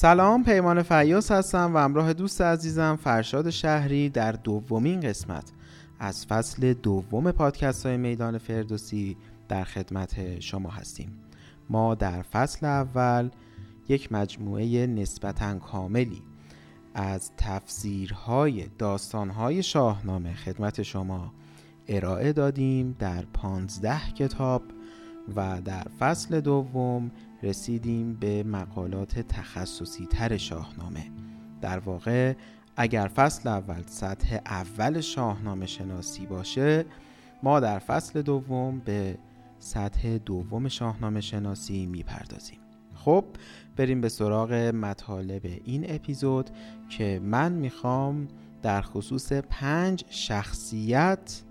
سلام 0.00 0.44
پیمان 0.44 0.82
فیاس 0.82 1.32
هستم 1.32 1.74
و 1.74 1.78
همراه 1.78 2.12
دوست 2.12 2.40
عزیزم 2.40 2.98
فرشاد 3.04 3.50
شهری 3.50 4.08
در 4.08 4.32
دومین 4.32 5.00
قسمت 5.00 5.52
از 5.98 6.26
فصل 6.26 6.72
دوم 6.72 7.32
پادکست 7.32 7.86
های 7.86 7.96
میدان 7.96 8.38
فردوسی 8.38 9.16
در 9.48 9.64
خدمت 9.64 10.40
شما 10.40 10.70
هستیم. 10.70 11.18
ما 11.70 11.94
در 11.94 12.22
فصل 12.22 12.66
اول 12.66 13.30
یک 13.88 14.12
مجموعه 14.12 14.86
نسبتا 14.86 15.58
کاملی 15.58 16.22
از 16.94 17.30
تفسیرهای 17.36 18.66
داستانهای 18.78 19.62
شاهنامه 19.62 20.34
خدمت 20.34 20.82
شما 20.82 21.32
ارائه 21.88 22.32
دادیم 22.32 22.96
در 22.98 23.24
پانزده 23.32 24.12
کتاب 24.18 24.62
و 25.36 25.60
در 25.64 25.86
فصل 25.98 26.40
دوم 26.40 27.10
رسیدیم 27.42 28.14
به 28.14 28.42
مقالات 28.42 29.18
تخصصی 29.20 30.06
تر 30.06 30.36
شاهنامه. 30.36 31.10
در 31.60 31.78
واقع 31.78 32.34
اگر 32.76 33.08
فصل 33.08 33.48
اول 33.48 33.82
سطح 33.86 34.38
اول 34.46 35.00
شاهنامه 35.00 35.66
شناسی 35.66 36.26
باشه 36.26 36.84
ما 37.42 37.60
در 37.60 37.78
فصل 37.78 38.22
دوم 38.22 38.78
به 38.78 39.18
سطح 39.58 40.18
دوم 40.18 40.68
شاهنامه 40.68 41.20
شناسی 41.20 41.86
می‌پردازیم. 41.86 42.58
خب 42.94 43.24
بریم 43.76 44.00
به 44.00 44.08
سراغ 44.08 44.52
مطالب 44.52 45.42
این 45.64 45.84
اپیزود 45.88 46.50
که 46.88 47.20
من 47.24 47.52
می‌خوام 47.52 48.28
در 48.62 48.82
خصوص 48.82 49.32
پنج 49.32 50.04
شخصیت 50.10 51.42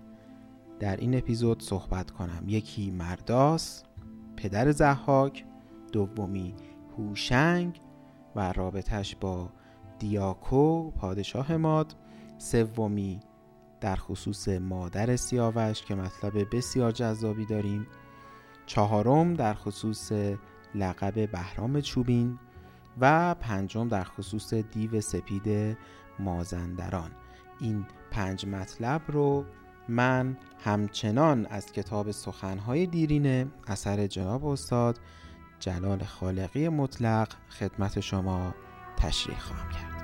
در 0.80 0.98
این 0.98 1.18
اپیزود 1.18 1.64
صحبت 1.64 2.12
کنم. 2.12 2.44
یکی 2.48 2.92
مرداس 2.92 3.84
پدر 4.36 4.72
زحاک 4.72 5.46
دومی 5.92 6.54
هوشنگ 6.98 7.82
و 8.36 8.54
رابطش 8.54 9.16
با 9.16 9.50
دیاکو 10.00 10.92
پادشاه 10.92 11.58
ماد. 11.58 11.96
سومی 12.38 13.20
در 13.82 13.96
خصوص 13.96 14.48
مادر 14.50 15.16
سیاوش 15.16 15.82
که 15.82 15.96
مطلب 15.96 16.56
بسیار 16.56 16.92
جذابی 16.92 17.46
داریم. 17.46 17.88
چهارم 18.66 19.34
در 19.34 19.54
خصوص 19.54 20.12
لقب 20.76 21.32
بهرام 21.32 21.82
چوبین 21.82 22.40
و 23.00 23.36
پنجم 23.36 23.88
در 23.88 24.04
خصوص 24.04 24.54
دیو 24.54 25.02
سپید 25.02 25.78
مازندران. 26.20 27.12
این 27.60 27.86
پنج 28.12 28.46
مطلب 28.46 29.02
رو 29.08 29.46
من 29.90 30.38
همچنان 30.64 31.46
از 31.46 31.72
کتاب 31.72 32.12
سخنهای 32.12 32.86
دیرینه 32.86 33.48
اثر 33.68 34.08
جناب 34.08 34.46
استاد 34.46 35.00
جلال 35.60 36.04
خالقی 36.04 36.70
مطلق 36.70 37.34
خدمت 37.50 38.00
شما 38.00 38.54
تشریح 38.98 39.40
خواهم 39.40 39.70
کرد. 39.70 39.97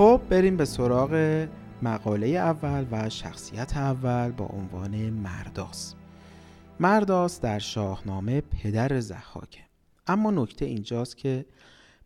خب 0.00 0.20
بریم 0.30 0.56
به 0.56 0.64
سراغ 0.64 1.46
مقاله 1.82 2.26
اول 2.26 2.86
و 2.90 3.08
شخصیت 3.08 3.76
اول 3.76 4.30
با 4.30 4.46
عنوان 4.46 5.10
مرداس. 5.10 5.94
مرداس 6.80 7.40
در 7.40 7.58
شاهنامه 7.58 8.40
پدر 8.40 9.00
زحاکه. 9.00 9.60
اما 10.06 10.30
نکته 10.30 10.64
اینجاست 10.64 11.16
که 11.16 11.46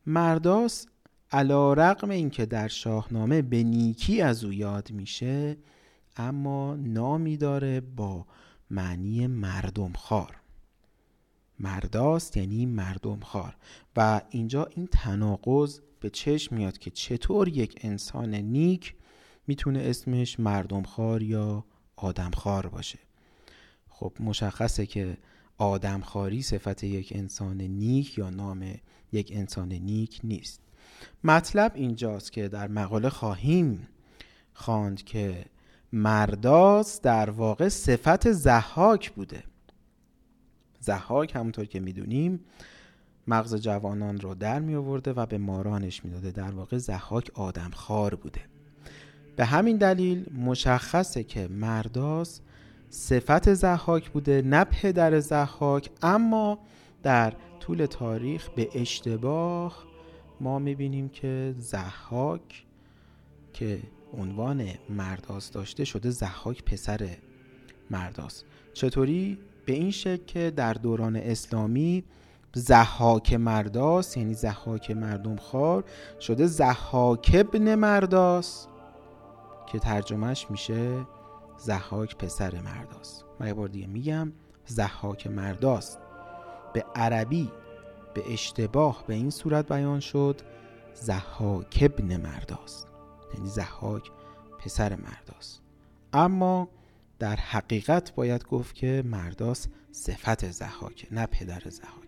مرداس 0.06 0.86
علا 1.32 1.72
رقم 1.72 2.10
اینکه 2.10 2.46
در 2.46 2.68
شاهنامه 2.68 3.42
به 3.42 3.62
نیکی 3.62 4.20
از 4.20 4.44
او 4.44 4.52
یاد 4.52 4.90
میشه 4.90 5.56
اما 6.16 6.76
نامی 6.76 7.36
داره 7.36 7.80
با 7.80 8.26
معنی 8.70 9.26
مردم 9.26 9.92
خار 9.92 10.36
مرداست 11.60 12.36
یعنی 12.36 12.66
مردم 12.66 13.20
خار 13.20 13.56
و 13.96 14.20
اینجا 14.30 14.64
این 14.64 14.86
تناقض 14.86 15.80
به 16.04 16.10
چشم 16.10 16.56
میاد 16.56 16.78
که 16.78 16.90
چطور 16.90 17.48
یک 17.48 17.78
انسان 17.80 18.34
نیک 18.34 18.94
می‌تونه 19.46 19.80
اسمش 19.80 20.40
مردمخوار 20.40 21.22
یا 21.22 21.64
آدمخوار 21.96 22.66
باشه. 22.66 22.98
خب 23.88 24.12
مشخصه 24.20 24.86
که 24.86 25.18
آدمخواری 25.58 26.42
صفت 26.42 26.84
یک 26.84 27.12
انسان 27.16 27.60
نیک 27.60 28.18
یا 28.18 28.30
نام 28.30 28.74
یک 29.12 29.32
انسان 29.34 29.72
نیک 29.72 30.20
نیست. 30.24 30.60
مطلب 31.24 31.72
اینجاست 31.74 32.32
که 32.32 32.48
در 32.48 32.68
مقاله 32.68 33.08
خواهیم 33.08 33.88
خواند 34.52 35.02
که 35.02 35.44
مرداس 35.92 37.00
در 37.00 37.30
واقع 37.30 37.68
صفت 37.68 38.32
زحاک 38.32 39.10
بوده. 39.10 39.44
زحاک 40.80 41.36
همونطور 41.36 41.64
که 41.64 41.80
می‌دونیم 41.80 42.40
مغز 43.28 43.54
جوانان 43.54 44.20
رو 44.20 44.34
در 44.34 44.60
می 44.60 44.74
آورده 44.74 45.12
و 45.12 45.26
به 45.26 45.38
مارانش 45.38 46.04
می‌داده 46.04 46.30
در 46.30 46.50
واقع 46.50 46.78
زحاک 46.78 47.30
آدم 47.34 47.70
خار 47.74 48.14
بوده. 48.14 48.40
به 49.36 49.44
همین 49.44 49.76
دلیل 49.76 50.26
مشخصه 50.32 51.24
که 51.24 51.48
مرداس 51.48 52.40
صفت 52.90 53.54
زحاک 53.54 54.10
بوده 54.10 54.42
نه 54.42 54.64
پدر 54.64 55.20
زحاک 55.20 55.90
اما 56.02 56.58
در 57.02 57.32
طول 57.60 57.86
تاریخ 57.86 58.50
به 58.50 58.68
اشتباه 58.74 59.84
ما 60.40 60.58
می‌بینیم 60.58 61.08
که 61.08 61.54
زحاک 61.58 62.64
که 63.52 63.78
عنوان 64.18 64.68
مرداس 64.88 65.50
داشته 65.50 65.84
شده 65.84 66.10
زحاک 66.10 66.64
پسر 66.64 67.08
مرداس. 67.90 68.44
چطوری؟ 68.72 69.38
به 69.66 69.72
این 69.72 69.90
شکل 69.90 70.24
که 70.24 70.52
در 70.56 70.72
دوران 70.72 71.16
اسلامی 71.16 72.04
زحاک 72.54 73.32
مرداس 73.32 74.16
یعنی 74.16 74.34
زحاک 74.34 74.90
مردم 74.90 75.36
خار 75.36 75.84
شده 76.20 76.46
زحاک 76.46 77.30
ابن 77.34 77.74
مرداس 77.74 78.66
که 79.66 79.78
ترجمهش 79.78 80.46
میشه 80.50 81.06
زحاک 81.58 82.16
پسر 82.16 82.60
مرداس 82.60 83.24
من 83.40 83.46
یه 83.46 83.54
بار 83.54 83.68
دیگه 83.68 83.86
میگم 83.86 84.32
زحاک 84.66 85.26
مرداس 85.26 85.96
به 86.72 86.84
عربی 86.94 87.50
به 88.14 88.32
اشتباه 88.32 89.04
به 89.06 89.14
این 89.14 89.30
صورت 89.30 89.68
بیان 89.68 90.00
شد 90.00 90.40
زحاک 90.94 91.78
ابن 91.82 92.16
مرداس 92.16 92.84
یعنی 93.34 93.48
زحاک 93.48 94.10
پسر 94.58 94.96
مرداس 94.96 95.60
اما 96.12 96.68
در 97.18 97.36
حقیقت 97.36 98.14
باید 98.14 98.44
گفت 98.44 98.74
که 98.74 99.02
مرداس 99.06 99.68
صفت 99.92 100.50
زحاک 100.50 101.06
نه 101.10 101.26
پدر 101.26 101.62
زحاک 101.70 102.03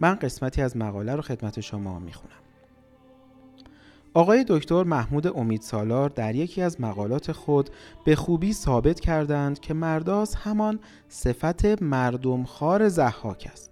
من 0.00 0.14
قسمتی 0.14 0.62
از 0.62 0.76
مقاله 0.76 1.14
رو 1.14 1.22
خدمت 1.22 1.60
شما 1.60 1.98
می‌خونم. 1.98 2.32
آقای 4.14 4.44
دکتر 4.48 4.84
محمود 4.84 5.26
امید 5.26 5.62
سالار 5.62 6.08
در 6.08 6.34
یکی 6.34 6.62
از 6.62 6.80
مقالات 6.80 7.32
خود 7.32 7.70
به 8.04 8.16
خوبی 8.16 8.52
ثابت 8.52 9.00
کردند 9.00 9.60
که 9.60 9.74
مرداس 9.74 10.34
همان 10.34 10.80
صفت 11.08 11.82
مردمخوار 11.82 12.88
زحاک 12.88 13.48
است 13.52 13.70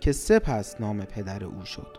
که 0.00 0.12
سپس 0.12 0.80
نام 0.80 1.04
پدر 1.04 1.44
او 1.44 1.64
شد. 1.64 1.98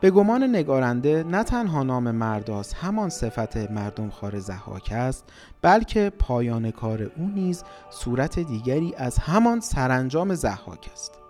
به 0.00 0.10
گمان 0.10 0.42
نگارنده 0.42 1.22
نه 1.22 1.44
تنها 1.44 1.82
نام 1.82 2.10
مرداس 2.10 2.74
همان 2.74 3.08
صفت 3.08 3.56
مردم 3.56 4.10
خار 4.10 4.38
زحاک 4.38 4.92
است 4.92 5.24
بلکه 5.62 6.12
پایان 6.18 6.70
کار 6.70 7.02
او 7.02 7.28
نیز 7.28 7.64
صورت 7.90 8.38
دیگری 8.38 8.94
از 8.96 9.18
همان 9.18 9.60
سرانجام 9.60 10.34
زحاک 10.34 10.90
است. 10.92 11.21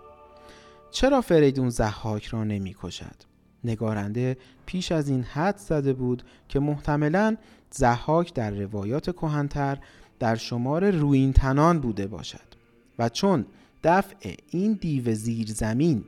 چرا 0.93 1.21
فریدون 1.21 1.69
زحاک 1.69 2.25
را 2.25 2.43
نمی 2.43 2.75
کشد؟ 2.81 3.15
نگارنده 3.63 4.37
پیش 4.65 4.91
از 4.91 5.09
این 5.09 5.23
حد 5.23 5.57
زده 5.57 5.93
بود 5.93 6.23
که 6.49 6.59
محتملا 6.59 7.37
زحاک 7.71 8.33
در 8.33 8.51
روایات 8.51 9.11
کهنتر 9.11 9.77
در 10.19 10.35
شمار 10.35 10.91
روینتنان 10.91 11.79
بوده 11.79 12.07
باشد 12.07 12.53
و 12.99 13.09
چون 13.09 13.45
دفع 13.83 14.35
این 14.49 14.73
دیو 14.73 15.13
زیر 15.13 15.47
زمین 15.47 16.05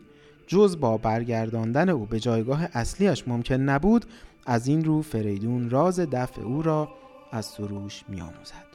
جز 0.47 0.79
با 0.79 0.97
برگرداندن 0.97 1.89
او 1.89 2.05
به 2.05 2.19
جایگاه 2.19 2.67
اصلیش 2.73 3.27
ممکن 3.27 3.55
نبود 3.55 4.05
از 4.45 4.67
این 4.67 4.85
رو 4.85 5.01
فریدون 5.01 5.69
راز 5.69 5.99
دفع 5.99 6.41
او 6.41 6.61
را 6.61 6.89
از 7.31 7.45
سروش 7.45 8.03
میآموزد 8.09 8.65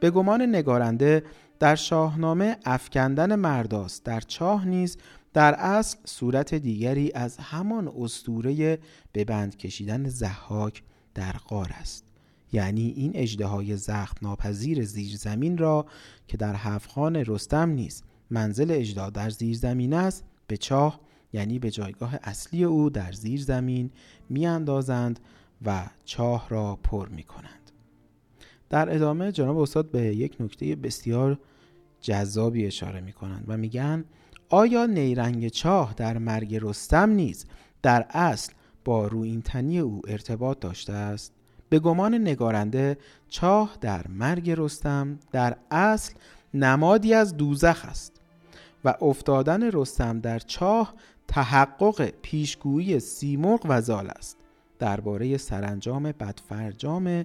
به 0.00 0.10
گمان 0.10 0.42
نگارنده 0.42 1.24
در 1.60 1.74
شاهنامه 1.74 2.56
افکندن 2.64 3.34
مرداس 3.34 4.02
در 4.04 4.20
چاه 4.20 4.68
نیز 4.68 4.98
در 5.34 5.54
اصل 5.54 5.98
صورت 6.04 6.54
دیگری 6.54 7.12
از 7.12 7.36
همان 7.36 7.92
استوره 7.98 8.78
به 9.12 9.24
بند 9.24 9.56
کشیدن 9.56 10.08
زحاک 10.08 10.82
در 11.14 11.32
غار 11.32 11.70
است 11.72 12.04
یعنی 12.52 12.88
این 12.96 13.12
اجده 13.14 13.76
زخم 13.76 14.16
ناپذیر 14.22 14.84
زیرزمین 14.84 15.58
را 15.58 15.86
که 16.28 16.36
در 16.36 16.54
هفخان 16.54 17.16
رستم 17.16 17.70
نیز 17.70 18.02
منزل 18.30 18.70
اجدا 18.70 19.10
در 19.10 19.30
زیر 19.30 19.56
زمین 19.56 19.92
است 19.94 20.24
به 20.46 20.56
چاه 20.56 21.00
یعنی 21.32 21.58
به 21.58 21.70
جایگاه 21.70 22.18
اصلی 22.22 22.64
او 22.64 22.90
در 22.90 23.12
زیر 23.12 23.42
زمین 23.42 23.90
می 24.28 24.46
اندازند 24.46 25.20
و 25.62 25.86
چاه 26.04 26.48
را 26.48 26.78
پر 26.82 27.08
می 27.08 27.22
کنند. 27.22 27.70
در 28.70 28.94
ادامه 28.94 29.32
جناب 29.32 29.58
استاد 29.58 29.90
به 29.90 30.02
یک 30.16 30.36
نکته 30.40 30.76
بسیار 30.76 31.38
جذابی 32.00 32.66
اشاره 32.66 33.00
می 33.00 33.12
کنند 33.12 33.44
و 33.48 33.56
میگن 33.56 34.04
آیا 34.48 34.86
نیرنگ 34.86 35.48
چاه 35.48 35.94
در 35.96 36.18
مرگ 36.18 36.58
رستم 36.62 37.10
نیز 37.10 37.46
در 37.82 38.06
اصل 38.10 38.52
با 38.84 39.06
روینتنی 39.06 39.78
او 39.78 40.02
ارتباط 40.08 40.60
داشته 40.60 40.92
است؟ 40.92 41.32
به 41.68 41.78
گمان 41.78 42.14
نگارنده 42.14 42.98
چاه 43.28 43.76
در 43.80 44.08
مرگ 44.08 44.50
رستم 44.56 45.18
در 45.32 45.56
اصل 45.70 46.14
نمادی 46.54 47.14
از 47.14 47.36
دوزخ 47.36 47.84
است 47.84 48.12
و 48.84 48.94
افتادن 49.00 49.70
رستم 49.70 50.20
در 50.20 50.38
چاه 50.38 50.94
تحقق 51.28 52.12
پیشگویی 52.22 53.00
سیمرغ 53.00 53.60
و 53.68 53.80
زال 53.80 54.10
است 54.10 54.36
درباره 54.78 55.36
سرانجام 55.36 56.02
بدفرجام 56.02 57.24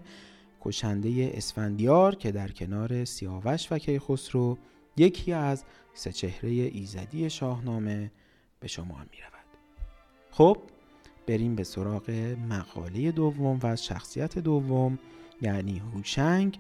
کشنده 0.62 1.31
اسفندیار 1.33 2.15
که 2.15 2.31
در 2.31 2.48
کنار 2.48 3.06
سیاوش 3.06 3.72
و 3.72 3.77
کیخسرو 3.77 4.57
یکی 4.98 5.33
از 5.33 5.63
سه 5.94 6.12
چهره 6.12 6.50
ایزدی 6.50 7.30
شاهنامه 7.30 8.12
به 8.59 8.68
شما 8.68 8.97
می 8.97 9.18
رود. 9.21 9.39
خب 10.31 10.57
بریم 11.27 11.56
به 11.56 11.63
سراغ 11.63 12.36
مقاله 12.50 13.12
دوم 13.12 13.59
و 13.63 13.75
شخصیت 13.75 14.38
دوم 14.39 15.00
یعنی 15.41 15.80
هوشنگ 15.80 16.59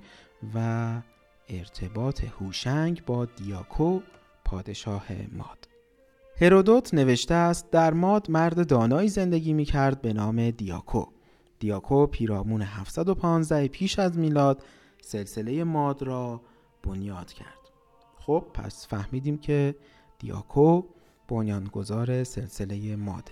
و 0.55 1.01
ارتباط 1.49 2.23
هوشنگ 2.23 3.05
با 3.05 3.25
دیاکو 3.25 3.99
پادشاه 4.45 5.05
ماد. 5.31 5.67
هرودوت 6.41 6.93
نوشته 6.93 7.33
است 7.33 7.71
در 7.71 7.93
ماد 7.93 8.31
مرد 8.31 8.67
دانایی 8.67 9.09
زندگی 9.09 9.53
می 9.53 9.65
کرد 9.65 10.01
به 10.01 10.13
نام 10.13 10.49
دیاکو. 10.51 11.05
دیاکو 11.59 12.07
پیرامون 12.07 12.61
715 12.61 13.67
پیش 13.67 13.99
از 13.99 14.17
میلاد 14.17 14.63
سلسله 15.01 15.63
ماد 15.63 16.03
را 16.03 16.41
بنیاد 16.83 17.33
کرد. 17.33 17.58
خب 18.19 18.45
پس 18.53 18.87
فهمیدیم 18.87 19.37
که 19.37 19.75
دیاکو 20.19 20.83
بنیانگذار 21.27 22.23
سلسله 22.23 22.95
ماده. 22.95 23.31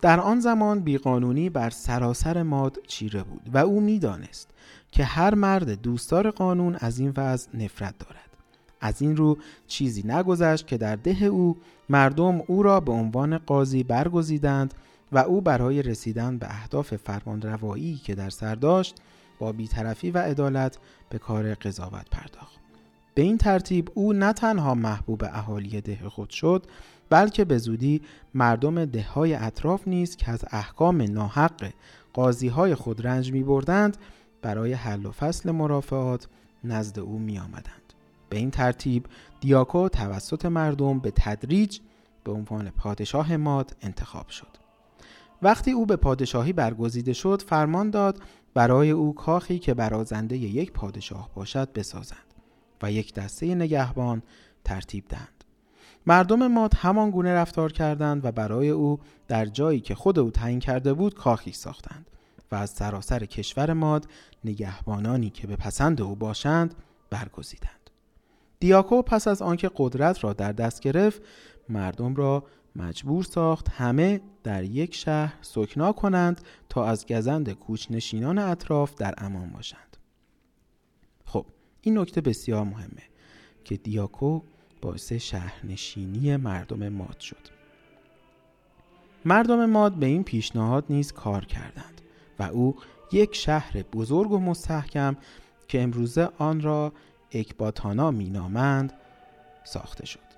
در 0.00 0.20
آن 0.20 0.40
زمان 0.40 0.80
بیقانونی 0.80 1.50
بر 1.50 1.70
سراسر 1.70 2.42
ماد 2.42 2.78
چیره 2.86 3.22
بود 3.22 3.50
و 3.52 3.58
او 3.58 3.80
می‌دانست 3.80 4.50
که 4.92 5.04
هر 5.04 5.34
مرد 5.34 5.82
دوستدار 5.82 6.30
قانون 6.30 6.76
از 6.80 6.98
این 6.98 7.12
وضع 7.16 7.50
نفرت 7.54 7.98
دارد. 7.98 8.30
از 8.80 9.02
این 9.02 9.16
رو 9.16 9.38
چیزی 9.66 10.02
نگذشت 10.06 10.66
که 10.66 10.78
در 10.78 10.96
ده 10.96 11.24
او 11.24 11.56
مردم 11.88 12.42
او 12.46 12.62
را 12.62 12.80
به 12.80 12.92
عنوان 12.92 13.38
قاضی 13.38 13.82
برگزیدند 13.82 14.74
و 15.12 15.18
او 15.18 15.40
برای 15.40 15.82
رسیدن 15.82 16.38
به 16.38 16.46
اهداف 16.50 16.96
فرمانروایی 16.96 17.96
که 17.96 18.14
در 18.14 18.30
سر 18.30 18.54
داشت 18.54 18.96
با 19.38 19.52
بیطرفی 19.52 20.10
و 20.10 20.18
عدالت 20.18 20.78
به 21.10 21.18
کار 21.18 21.54
قضاوت 21.54 22.10
پرداخت. 22.10 22.59
به 23.20 23.24
این 23.24 23.38
ترتیب 23.38 23.90
او 23.94 24.12
نه 24.12 24.32
تنها 24.32 24.74
محبوب 24.74 25.24
اهالی 25.24 25.80
ده 25.80 26.08
خود 26.08 26.30
شد 26.30 26.66
بلکه 27.10 27.44
به 27.44 27.58
زودی 27.58 28.02
مردم 28.34 28.84
ده 28.84 29.02
های 29.02 29.34
اطراف 29.34 29.88
نیز 29.88 30.16
که 30.16 30.30
از 30.30 30.44
احکام 30.50 31.02
ناحق 31.02 31.72
قاضی 32.12 32.48
های 32.48 32.74
خود 32.74 33.06
رنج 33.06 33.32
می 33.32 33.42
بردند 33.42 33.96
برای 34.42 34.72
حل 34.72 35.06
و 35.06 35.10
فصل 35.10 35.50
مرافعات 35.50 36.28
نزد 36.64 36.98
او 36.98 37.18
می 37.18 37.38
آمدند. 37.38 37.92
به 38.28 38.36
این 38.36 38.50
ترتیب 38.50 39.06
دیاکو 39.40 39.88
توسط 39.88 40.46
مردم 40.46 40.98
به 40.98 41.12
تدریج 41.16 41.78
به 42.24 42.32
عنوان 42.32 42.70
پادشاه 42.70 43.36
ماد 43.36 43.76
انتخاب 43.82 44.28
شد. 44.28 44.56
وقتی 45.42 45.70
او 45.70 45.86
به 45.86 45.96
پادشاهی 45.96 46.52
برگزیده 46.52 47.12
شد 47.12 47.42
فرمان 47.42 47.90
داد 47.90 48.22
برای 48.54 48.90
او 48.90 49.14
کاخی 49.14 49.58
که 49.58 49.74
برازنده 49.74 50.36
یک 50.36 50.72
پادشاه 50.72 51.30
باشد 51.34 51.72
بسازند 51.72 52.29
و 52.82 52.92
یک 52.92 53.14
دسته 53.14 53.54
نگهبان 53.54 54.22
ترتیب 54.64 55.08
دهند. 55.08 55.44
مردم 56.06 56.46
ماد 56.46 56.74
همان 56.76 57.10
گونه 57.10 57.34
رفتار 57.34 57.72
کردند 57.72 58.24
و 58.24 58.32
برای 58.32 58.68
او 58.68 59.00
در 59.28 59.46
جایی 59.46 59.80
که 59.80 59.94
خود 59.94 60.18
او 60.18 60.30
تعیین 60.30 60.60
کرده 60.60 60.94
بود 60.94 61.14
کاخی 61.14 61.52
ساختند 61.52 62.10
و 62.52 62.54
از 62.54 62.70
سراسر 62.70 63.24
کشور 63.24 63.72
ماد 63.72 64.08
نگهبانانی 64.44 65.30
که 65.30 65.46
به 65.46 65.56
پسند 65.56 66.00
او 66.00 66.16
باشند 66.16 66.74
برگزیدند. 67.10 67.90
دیاکو 68.60 69.02
پس 69.02 69.28
از 69.28 69.42
آنکه 69.42 69.70
قدرت 69.76 70.24
را 70.24 70.32
در 70.32 70.52
دست 70.52 70.80
گرفت 70.80 71.22
مردم 71.68 72.14
را 72.14 72.44
مجبور 72.76 73.24
ساخت 73.24 73.68
همه 73.68 74.20
در 74.42 74.64
یک 74.64 74.94
شهر 74.94 75.34
سکنا 75.42 75.92
کنند 75.92 76.40
تا 76.68 76.84
از 76.84 77.06
گزند 77.06 77.52
کوچنشینان 77.52 78.38
اطراف 78.38 78.94
در 78.94 79.14
امان 79.18 79.50
باشند 79.50 79.89
این 81.82 81.98
نکته 81.98 82.20
بسیار 82.20 82.64
مهمه 82.64 83.02
که 83.64 83.76
دیاکو 83.76 84.40
باعث 84.80 85.12
شهرنشینی 85.12 86.36
مردم 86.36 86.88
ماد 86.88 87.20
شد. 87.20 87.60
مردم 89.24 89.66
ماد 89.66 89.94
به 89.94 90.06
این 90.06 90.24
پیشنهاد 90.24 90.84
نیز 90.90 91.12
کار 91.12 91.44
کردند 91.44 92.00
و 92.38 92.42
او 92.42 92.76
یک 93.12 93.34
شهر 93.34 93.82
بزرگ 93.82 94.32
و 94.32 94.38
مستحکم 94.38 95.16
که 95.68 95.82
امروزه 95.82 96.28
آن 96.38 96.60
را 96.60 96.92
اکباتانا 97.32 98.10
مینامند 98.10 98.92
ساخته 99.64 100.06
شد. 100.06 100.30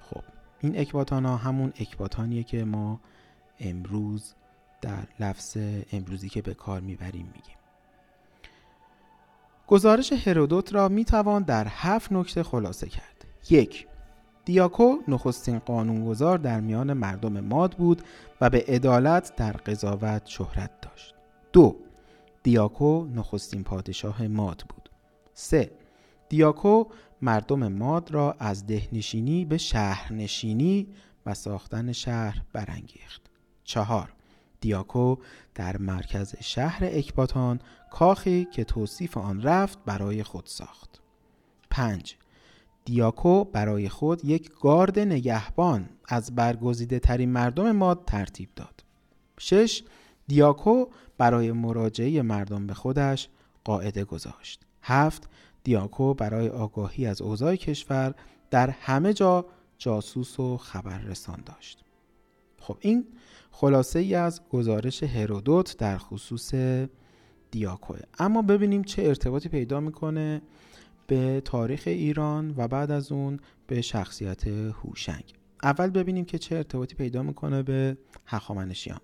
خب 0.00 0.22
این 0.60 0.78
اکباتانا 0.78 1.36
همون 1.36 1.72
اکباتانیه 1.80 2.42
که 2.42 2.64
ما 2.64 3.00
امروز 3.60 4.34
در 4.80 5.06
لفظ 5.20 5.56
امروزی 5.92 6.28
که 6.28 6.42
به 6.42 6.54
کار 6.54 6.80
می‌بریم 6.80 7.26
میگیم. 7.26 7.59
گزارش 9.70 10.12
هرودوت 10.12 10.74
را 10.74 10.88
می‌توان 10.88 11.42
در 11.42 11.66
هفت 11.68 12.12
نکته 12.12 12.42
خلاصه 12.42 12.88
کرد 12.88 13.24
یک 13.50 13.86
دیاکو 14.44 14.96
نخستین 15.08 15.58
قانونگذار 15.58 16.38
در 16.38 16.60
میان 16.60 16.92
مردم 16.92 17.40
ماد 17.40 17.74
بود 17.74 18.02
و 18.40 18.50
به 18.50 18.64
عدالت 18.68 19.36
در 19.36 19.52
قضاوت 19.52 20.26
شهرت 20.26 20.70
داشت. 20.82 21.14
دو 21.52 21.76
دیاکو 22.42 23.06
نخستین 23.14 23.64
پادشاه 23.64 24.26
ماد 24.26 24.64
بود. 24.68 24.90
سه 25.34 25.70
دیاکو 26.28 26.84
مردم 27.22 27.72
ماد 27.72 28.10
را 28.10 28.36
از 28.38 28.66
دهنشینی 28.66 29.44
به 29.44 29.58
شهرنشینی 29.58 30.88
و 31.26 31.34
ساختن 31.34 31.92
شهر 31.92 32.42
برانگیخت. 32.52 33.22
چهار 33.64 34.12
دیاکو 34.60 35.16
در 35.54 35.76
مرکز 35.76 36.34
شهر 36.40 36.84
اکباتان 36.84 37.60
کاخی 37.90 38.44
که 38.44 38.64
توصیف 38.64 39.16
آن 39.16 39.42
رفت 39.42 39.78
برای 39.86 40.22
خود 40.22 40.46
ساخت. 40.46 41.00
5. 41.70 42.16
دیاکو 42.84 43.44
برای 43.44 43.88
خود 43.88 44.24
یک 44.24 44.50
گارد 44.60 44.98
نگهبان 44.98 45.88
از 46.08 46.34
برگزیده 46.34 46.98
ترین 46.98 47.30
مردم 47.30 47.72
ماد 47.72 48.04
ترتیب 48.06 48.48
داد. 48.56 48.84
6. 49.38 49.82
دیاکو 50.26 50.86
برای 51.18 51.52
مراجعه 51.52 52.22
مردم 52.22 52.66
به 52.66 52.74
خودش 52.74 53.28
قاعده 53.64 54.04
گذاشت. 54.04 54.60
7. 54.82 55.28
دیاکو 55.64 56.14
برای 56.14 56.48
آگاهی 56.48 57.06
از 57.06 57.22
اوضاع 57.22 57.56
کشور 57.56 58.14
در 58.50 58.70
همه 58.70 59.12
جا 59.12 59.46
جاسوس 59.78 60.40
و 60.40 60.56
خبررسان 60.56 61.42
داشت. 61.46 61.84
خب 62.60 62.76
این 62.80 63.06
خلاصه 63.50 63.98
ای 63.98 64.14
از 64.14 64.40
گزارش 64.48 65.02
هرودوت 65.02 65.76
در 65.78 65.98
خصوص 65.98 66.54
دیاکوه. 67.50 67.98
اما 68.18 68.42
ببینیم 68.42 68.82
چه 68.82 69.02
ارتباطی 69.02 69.48
پیدا 69.48 69.80
می‌کنه 69.80 70.42
به 71.06 71.42
تاریخ 71.44 71.82
ایران 71.86 72.54
و 72.56 72.68
بعد 72.68 72.90
از 72.90 73.12
اون 73.12 73.40
به 73.66 73.80
شخصیت 73.80 74.46
هوشنگ. 74.46 75.24
اول 75.62 75.90
ببینیم 75.90 76.24
که 76.24 76.38
چه 76.38 76.56
ارتباطی 76.56 76.94
پیدا 76.94 77.22
می‌کنه 77.22 77.62
به 77.62 77.96
هخامنشیان. 78.26 79.00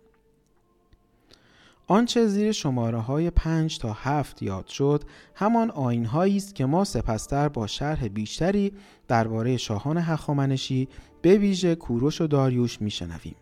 آنچه 1.89 2.27
زیر 2.27 2.53
شماره 2.53 2.99
های 2.99 3.31
5 3.31 3.79
تا 3.79 3.93
7 3.93 4.43
یاد 4.43 4.67
شد 4.67 5.05
همان 5.35 5.71
آین 5.71 6.07
است 6.07 6.55
که 6.55 6.67
ما 6.67 6.85
سپستر 6.85 7.49
با 7.49 7.67
شرح 7.67 8.09
بیشتری 8.09 8.73
درباره 9.09 9.57
شاهان 9.57 9.99
هخامنشی 9.99 10.89
به 11.23 11.39
ویژه 11.39 11.75
کوروش 11.75 12.21
و 12.21 12.27
داریوش 12.27 12.83
میشنویم. 12.83 13.37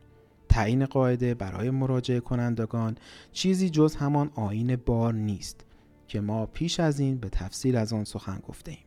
تعیین 0.49 0.87
قاعده 0.87 1.35
برای 1.35 1.71
مراجعه 1.71 2.21
کنندگان 2.21 2.97
چیزی 3.33 3.71
جز 3.71 3.97
همان 3.97 4.31
آین 4.35 4.77
بار 4.77 5.15
نیست 5.15 5.65
که 6.09 6.21
ما 6.21 6.47
پیش 6.47 6.81
از 6.81 7.01
این 7.01 7.17
به 7.19 7.29
تفصیل 7.29 7.77
از 7.77 7.93
آن 7.93 8.05
سخن 8.05 8.39
گفته 8.49 8.71
ایم 8.71 8.85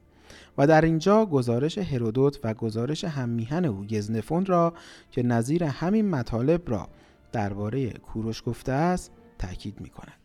و 0.57 0.67
در 0.67 0.81
اینجا 0.81 1.25
گزارش 1.25 1.77
هرودوت 1.77 2.39
و 2.43 2.53
گزارش 2.53 3.03
هممیهن 3.03 3.65
او 3.65 3.85
گزنفون 3.85 4.45
را 4.45 4.73
که 5.11 5.23
نظیر 5.23 5.63
همین 5.63 6.09
مطالب 6.09 6.69
را 6.69 6.89
درباره 7.31 7.89
کوروش 7.89 8.43
گفته 8.45 8.71
است 8.71 9.11
تاکید 9.39 9.81
می 9.81 9.89
کند. 9.89 10.17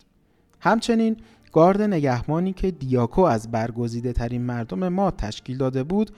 همچنین 0.60 1.16
گارد 1.52 1.82
نگهبانی 1.82 2.52
که 2.52 2.70
دیاکو 2.70 3.22
از 3.22 3.50
برگزیده 3.50 4.12
ترین 4.12 4.42
مردم 4.42 4.88
ما 4.88 5.10
تشکیل 5.10 5.56
داده 5.56 5.82
بود 5.82 6.10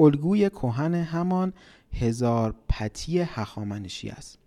الگوی 0.00 0.50
کهن 0.50 0.94
همان 0.94 1.52
هزار 1.92 2.54
پتی 2.68 3.20
هخامنشی 3.20 4.08
است 4.08 4.38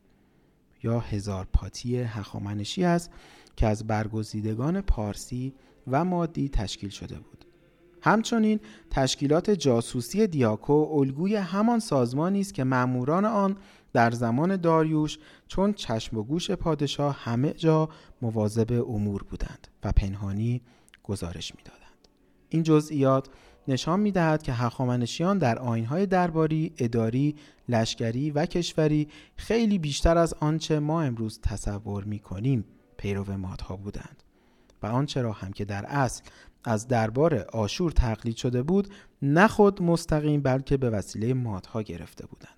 یا 0.84 1.00
هزار 1.00 1.48
پاتی 1.54 1.98
هخامنشی 1.98 2.84
است 2.84 3.12
که 3.56 3.68
از 3.68 3.88
برگزیدگان 3.88 4.82
پارسی 4.82 5.54
و 5.88 6.06
مادی 6.06 6.50
تشکیل 6.50 6.90
شده 6.90 7.16
بود. 7.16 7.46
همچنین 8.02 8.60
تشکیلات 8.90 9.52
جاسوسی 9.52 10.28
دیاکو 10.28 10.74
الگوی 10.74 11.36
همان 11.36 11.80
سازمانی 11.80 12.40
است 12.40 12.54
که 12.54 12.64
ماموران 12.64 13.26
آن 13.26 13.58
در 13.94 14.12
زمان 14.12 14.56
داریوش 14.56 15.20
چون 15.48 15.74
چشم 15.74 16.18
و 16.18 16.24
گوش 16.24 16.52
پادشاه 16.52 17.18
همه 17.20 17.54
جا 17.54 17.90
مواظب 18.22 18.86
امور 18.90 19.24
بودند 19.24 19.68
و 19.84 19.92
پنهانی 19.92 20.62
گزارش 21.04 21.56
می‌دادند. 21.56 22.08
این 22.50 22.64
جزئیات 22.64 23.30
نشان 23.68 24.00
می 24.00 24.12
دهد 24.12 24.44
که 24.44 24.53
هخامنشیان 24.53 25.38
در 25.38 25.60
آینهای 25.60 26.06
درباری، 26.06 26.74
اداری، 26.77 27.36
لشکری 27.70 28.32
و 28.32 28.46
کشوری 28.46 29.08
خیلی 29.36 29.80
بیشتر 29.80 30.18
از 30.18 30.34
آنچه 30.34 30.80
ما 30.80 31.01
امروز 31.01 31.39
تصور 31.39 32.03
می 32.03 32.20
کنیم 32.20 32.65
پیرو 32.98 33.38
مادها 33.38 33.75
بودند 33.75 34.24
و 34.84 34.88
آنچه 34.88 35.22
را 35.22 35.32
هم 35.32 35.51
که 35.51 35.65
در 35.65 35.86
اصل 35.86 36.24
از 36.63 36.88
دربار 36.88 37.36
آشور 37.36 37.91
تقلید 37.91 38.36
شده 38.36 38.63
بود 38.63 38.94
نه 39.22 39.48
خود 39.48 39.82
مستقیم 39.82 40.41
بلکه 40.41 40.77
به 40.77 40.89
وسیله 40.89 41.34
مادها 41.34 41.82
گرفته 41.82 42.25
بودند. 42.25 42.58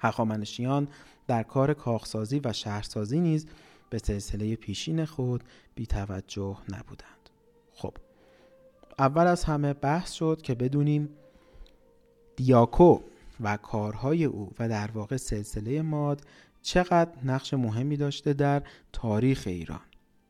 هخامنشیان 0.00 0.88
در 1.26 1.42
کار 1.42 1.74
کاخسازی 1.74 2.40
و 2.44 2.52
شهرسازی 2.52 3.20
نیز 3.20 3.46
به 3.90 3.98
سلسله 3.98 4.56
پیشین 4.56 5.04
خود 5.04 5.44
بی 5.74 5.86
توجه 5.86 6.56
نبودند. 6.68 7.30
خب 7.72 7.94
اول 8.98 9.26
از 9.26 9.44
همه 9.44 9.72
بحث 9.72 10.12
شد 10.12 10.40
که 10.42 10.54
بدونیم 10.54 11.08
دیاکو 12.36 13.00
و 13.40 13.56
کارهای 13.56 14.24
او 14.24 14.52
و 14.58 14.68
در 14.68 14.90
واقع 14.90 15.16
سلسله 15.16 15.82
ماد 15.82 16.26
چقدر 16.62 17.10
نقش 17.24 17.54
مهمی 17.54 17.96
داشته 17.96 18.32
در 18.32 18.62
تاریخ 18.92 19.42
ایران 19.46 19.80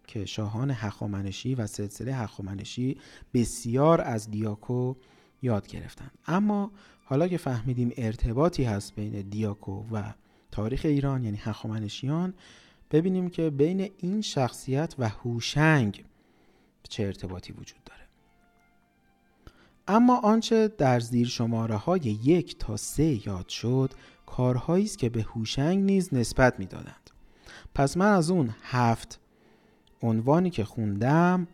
که 0.07 0.25
شاهان 0.25 0.71
هخامنشی 0.71 1.55
و 1.55 1.67
سلسله 1.67 2.15
هخامنشی 2.15 2.99
بسیار 3.35 4.01
از 4.01 4.31
دیاکو 4.31 4.95
یاد 5.43 5.67
گرفتند. 5.67 6.19
اما 6.27 6.71
حالا 7.05 7.29
که 7.29 7.37
فهمیدیم 7.37 7.93
ارتباطی 7.97 8.65
هست 8.65 8.95
بین 8.95 9.21
دیاکو 9.21 9.85
و 9.93 10.13
تاریخ 10.51 10.81
ایران 10.85 11.25
یعنی 11.25 11.37
هخامنشیان 11.37 12.35
ببینیم 12.91 13.31
که 13.31 13.51
بین 13.51 13.91
این 13.99 14.21
شخصیت 14.21 14.95
و 14.99 15.09
هوشنگ 15.09 16.05
چه 16.89 17.03
ارتباطی 17.03 17.53
وجود 17.53 17.88
اما 19.88 20.21
آنچه 20.21 20.68
در 20.68 21.00
زیر 21.00 21.26
شماره 21.26 21.76
های 21.76 22.00
یک 22.00 22.59
تا 22.59 22.76
سه 22.76 23.28
یاد 23.28 23.49
شد 23.49 23.90
کارهایی 24.26 24.85
است 24.85 24.99
که 24.99 25.09
به 25.09 25.23
هوشنگ 25.23 25.85
نیز 25.85 26.14
نسبت 26.14 26.59
می‌دادند. 26.59 27.11
پس 27.75 27.97
من 27.97 28.12
از 28.12 28.30
اون 28.30 28.54
هفت 28.62 29.21
عنوانی 30.02 30.50
که 30.50 30.64
خوندم 30.64 31.49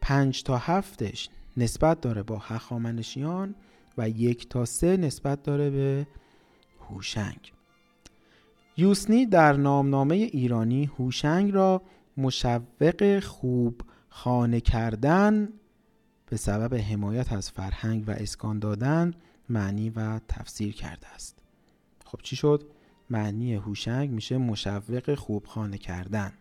پنج 0.00 0.42
تا 0.42 0.56
هفتش 0.56 1.28
نسبت 1.56 2.00
داره 2.00 2.22
با 2.22 2.38
هخامنشیان 2.38 3.54
و 3.98 4.08
یک 4.08 4.48
تا 4.48 4.64
سه 4.64 4.96
نسبت 4.96 5.42
داره 5.42 5.70
به 5.70 6.06
هوشنگ. 6.90 7.52
یوسنی 8.76 9.26
در 9.26 9.52
نامنامه 9.52 10.14
ایرانی 10.14 10.84
هوشنگ 10.84 11.52
را 11.52 11.82
مشوق 12.16 13.20
خوب 13.20 13.80
خانه 14.08 14.60
کردن 14.60 15.48
به 16.30 16.36
سبب 16.36 16.74
حمایت 16.74 17.32
از 17.32 17.50
فرهنگ 17.50 18.04
و 18.08 18.10
اسکان 18.10 18.58
دادن 18.58 19.14
معنی 19.48 19.90
و 19.90 20.18
تفسیر 20.28 20.74
کرده 20.74 21.08
است. 21.08 21.38
خب 22.04 22.18
چی 22.22 22.36
شد؟ 22.36 22.64
معنی 23.10 23.54
هوشنگ 23.54 24.10
میشه 24.10 24.38
مشوق 24.38 25.14
خوبخانه 25.14 25.78
کردن 25.78 26.32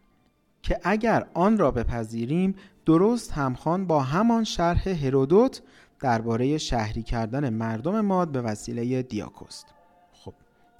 که 0.63 0.79
اگر 0.84 1.27
آن 1.34 1.58
را 1.58 1.72
بپذیریم 1.72 2.55
درست 2.86 3.31
همخوان 3.31 3.86
با 3.86 4.03
همان 4.03 4.43
شرح 4.43 4.89
هرودوت 4.89 5.62
درباره 6.00 6.58
شهری 6.58 7.03
کردن 7.03 7.50
مردم 7.50 8.01
ماد 8.01 8.31
به 8.31 8.41
وسیله 8.41 9.01
دیاکوست. 9.01 9.67
خب 10.13 10.34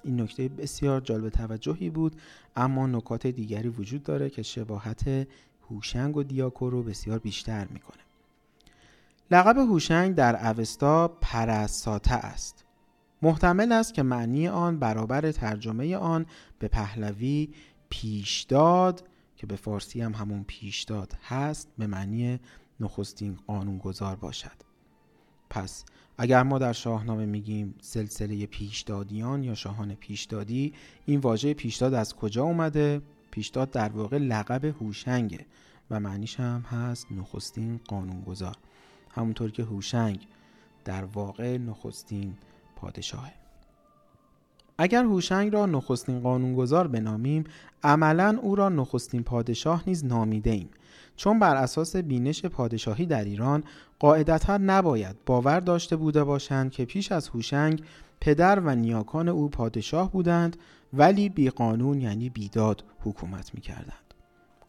این 0.04 0.20
نکته 0.20 0.48
بسیار 0.48 1.00
جالب 1.00 1.28
توجهی 1.28 1.90
بود 1.90 2.16
اما 2.56 2.86
نکات 2.86 3.26
دیگری 3.26 3.68
وجود 3.68 4.02
داره 4.02 4.30
که 4.30 4.42
شباهت 4.42 5.28
هوشنگ 5.70 6.16
و 6.16 6.22
دیاکو 6.22 6.70
رو 6.70 6.82
بسیار 6.82 7.18
بیشتر 7.18 7.66
می‌کنه. 7.66 8.09
لقب 9.30 9.58
هوشنگ 9.58 10.14
در 10.14 10.46
اوستا 10.46 11.08
پرساته 11.08 12.14
است. 12.14 12.64
محتمل 13.22 13.72
است 13.72 13.94
که 13.94 14.02
معنی 14.02 14.48
آن 14.48 14.78
برابر 14.78 15.32
ترجمه 15.32 15.96
آن 15.96 16.26
به 16.58 16.68
پهلوی 16.68 17.48
پیشداد 17.88 19.04
که 19.36 19.46
به 19.46 19.56
فارسی 19.56 20.00
هم 20.00 20.12
همون 20.12 20.44
پیشداد 20.44 21.16
هست 21.22 21.68
به 21.78 21.86
معنی 21.86 22.40
نخستین 22.80 23.38
قانونگذار 23.46 24.16
باشد. 24.16 24.70
پس 25.50 25.84
اگر 26.18 26.42
ما 26.42 26.58
در 26.58 26.72
شاهنامه 26.72 27.26
میگیم 27.26 27.74
سلسله 27.80 28.46
پیشدادیان 28.46 29.42
یا 29.42 29.54
شاهان 29.54 29.94
پیشدادی 29.94 30.74
این 31.06 31.20
واژه 31.20 31.54
پیشداد 31.54 31.94
از 31.94 32.14
کجا 32.14 32.44
اومده؟ 32.44 33.02
پیشداد 33.30 33.70
در 33.70 33.88
واقع 33.88 34.18
لقب 34.18 34.64
هوشنگه 34.64 35.46
و 35.90 36.00
معنیش 36.00 36.40
هم 36.40 36.60
هست 36.60 37.12
نخستین 37.12 37.80
قانونگذار. 37.88 38.56
همونطور 39.10 39.50
که 39.50 39.62
هوشنگ 39.62 40.26
در 40.84 41.04
واقع 41.04 41.58
نخستین 41.58 42.34
پادشاهه 42.76 43.32
اگر 44.78 45.04
هوشنگ 45.04 45.52
را 45.52 45.66
نخستین 45.66 46.20
قانونگذار 46.20 46.86
بنامیم 46.86 47.44
عملا 47.82 48.38
او 48.42 48.54
را 48.54 48.68
نخستین 48.68 49.22
پادشاه 49.22 49.82
نیز 49.86 50.04
نامیده 50.04 50.50
ایم 50.50 50.70
چون 51.16 51.38
بر 51.38 51.56
اساس 51.56 51.96
بینش 51.96 52.44
پادشاهی 52.44 53.06
در 53.06 53.24
ایران 53.24 53.64
قاعدتا 53.98 54.56
نباید 54.56 55.16
باور 55.26 55.60
داشته 55.60 55.96
بوده 55.96 56.24
باشند 56.24 56.70
که 56.70 56.84
پیش 56.84 57.12
از 57.12 57.28
هوشنگ 57.28 57.82
پدر 58.20 58.60
و 58.60 58.74
نیاکان 58.74 59.28
او 59.28 59.48
پادشاه 59.48 60.12
بودند 60.12 60.56
ولی 60.92 61.28
بی 61.28 61.50
قانون 61.50 62.00
یعنی 62.00 62.30
بیداد 62.30 62.84
حکومت 63.04 63.54
می 63.54 63.60
کردند. 63.60 64.09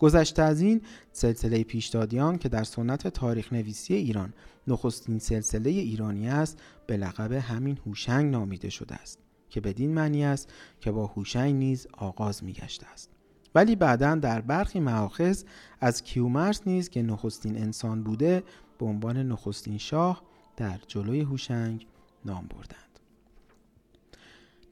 گذشته 0.02 0.42
از 0.42 0.62
این 0.62 0.82
سلسله 1.12 1.64
پیشدادیان 1.64 2.38
که 2.38 2.50
در 2.50 2.64
سنت 2.64 3.08
تاریخ 3.08 3.54
نویسی 3.54 3.94
ایران 3.94 4.34
نخستین 4.68 5.20
سلسله 5.20 5.70
ایرانی 5.70 6.30
است 6.30 6.62
به 6.88 6.98
لقب 6.98 7.32
همین 7.32 7.80
هوشنگ 7.86 8.32
نامیده 8.32 8.70
شده 8.70 8.96
است 8.96 9.20
که 9.50 9.62
بدین 9.62 9.94
معنی 9.94 10.26
است 10.26 10.54
که 10.80 10.92
با 10.92 11.08
هوشنگ 11.08 11.56
نیز 11.56 11.88
آغاز 11.92 12.44
می 12.44 12.54
گشته 12.54 12.88
است. 12.88 13.10
ولی 13.56 13.76
بعدا 13.76 14.16
در 14.16 14.42
برخی 14.42 14.80
مواخذ 14.80 15.44
از 15.80 16.04
کیومرس 16.04 16.62
نیز 16.66 16.90
که 16.90 17.02
نخستین 17.02 17.58
انسان 17.58 18.04
بوده 18.04 18.44
به 18.80 18.86
عنوان 18.86 19.18
نخستین 19.18 19.78
شاه 19.78 20.22
در 20.58 20.80
جلوی 20.88 21.22
هوشنگ 21.22 21.88
نام 22.26 22.48
بردند. 22.48 22.91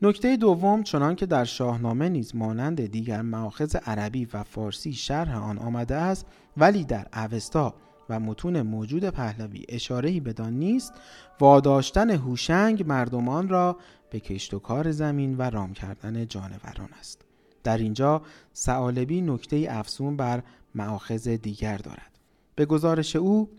نکته 0.01 0.37
دوم 0.37 0.83
چنان 0.83 1.15
که 1.15 1.25
در 1.25 1.45
شاهنامه 1.45 2.09
نیز 2.09 2.35
مانند 2.35 2.85
دیگر 2.85 3.21
مواخذ 3.21 3.75
عربی 3.75 4.27
و 4.33 4.43
فارسی 4.43 4.93
شرح 4.93 5.43
آن 5.43 5.57
آمده 5.57 5.95
است 5.95 6.25
ولی 6.57 6.83
در 6.83 7.07
اوستا 7.13 7.73
و 8.09 8.19
متون 8.19 8.61
موجود 8.61 9.09
پهلوی 9.09 9.65
اشارهی 9.69 10.19
بدان 10.19 10.53
نیست 10.53 10.93
واداشتن 11.39 12.09
هوشنگ 12.09 12.83
مردمان 12.87 13.49
را 13.49 13.77
به 14.09 14.19
کشت 14.19 14.53
و 14.53 14.59
کار 14.59 14.91
زمین 14.91 15.37
و 15.37 15.41
رام 15.41 15.73
کردن 15.73 16.27
جانوران 16.27 16.89
است. 16.99 17.21
در 17.63 17.77
اینجا 17.77 18.21
سعالبی 18.53 19.21
نکته 19.21 19.67
افسون 19.69 20.17
بر 20.17 20.43
معاخذ 20.75 21.27
دیگر 21.27 21.77
دارد. 21.77 22.19
به 22.55 22.65
گزارش 22.65 23.15
او 23.15 23.49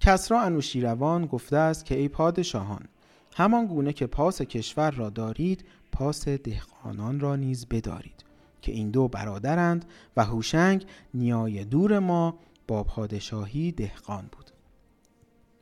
کسرا 0.00 0.40
انوشیروان 0.40 1.26
گفته 1.26 1.56
است 1.56 1.84
که 1.84 1.98
ای 1.98 2.08
پادشاهان 2.08 2.88
همان 3.36 3.66
گونه 3.66 3.92
که 3.92 4.06
پاس 4.06 4.42
کشور 4.42 4.90
را 4.90 5.10
دارید 5.10 5.64
پاس 5.92 6.28
دهقانان 6.28 7.20
را 7.20 7.36
نیز 7.36 7.66
بدارید 7.66 8.24
که 8.62 8.72
این 8.72 8.90
دو 8.90 9.08
برادرند 9.08 9.84
و 10.16 10.24
هوشنگ 10.24 10.86
نیای 11.14 11.64
دور 11.64 11.98
ما 11.98 12.38
با 12.66 12.84
پادشاهی 12.84 13.72
دهقان 13.72 14.28
بود. 14.32 14.50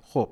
خب 0.02 0.28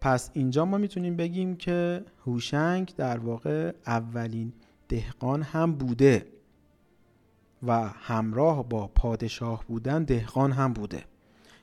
پس 0.00 0.30
اینجا 0.32 0.64
ما 0.64 0.78
می‌تونیم 0.78 1.16
بگیم 1.16 1.56
که 1.56 2.04
هوشنگ 2.26 2.92
در 2.96 3.18
واقع 3.18 3.72
اولین 3.86 4.52
دهقان 4.88 5.42
هم 5.42 5.72
بوده 5.72 6.26
و 7.62 7.88
همراه 7.88 8.68
با 8.68 8.86
پادشاه 8.86 9.64
بودن 9.68 10.04
دهقان 10.04 10.52
هم 10.52 10.72
بوده. 10.72 11.04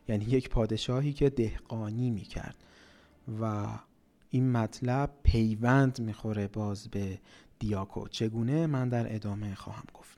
یعنی 0.08 0.26
یک 0.26 0.50
پادشاهی 0.50 1.14
که 1.14 1.30
دهقانی 1.30 2.10
می‌کرد 2.12 2.56
و 3.42 3.68
این 4.30 4.52
مطلب 4.52 5.10
پیوند 5.24 6.00
می‌خوره 6.00 6.48
باز 6.48 6.88
به 6.88 7.20
دیاکو. 7.60 8.08
چگونه؟ 8.08 8.68
من 8.68 8.90
در 8.90 9.16
ادامه 9.16 9.56
خواهم 9.56 9.86
گفت. 9.94 10.18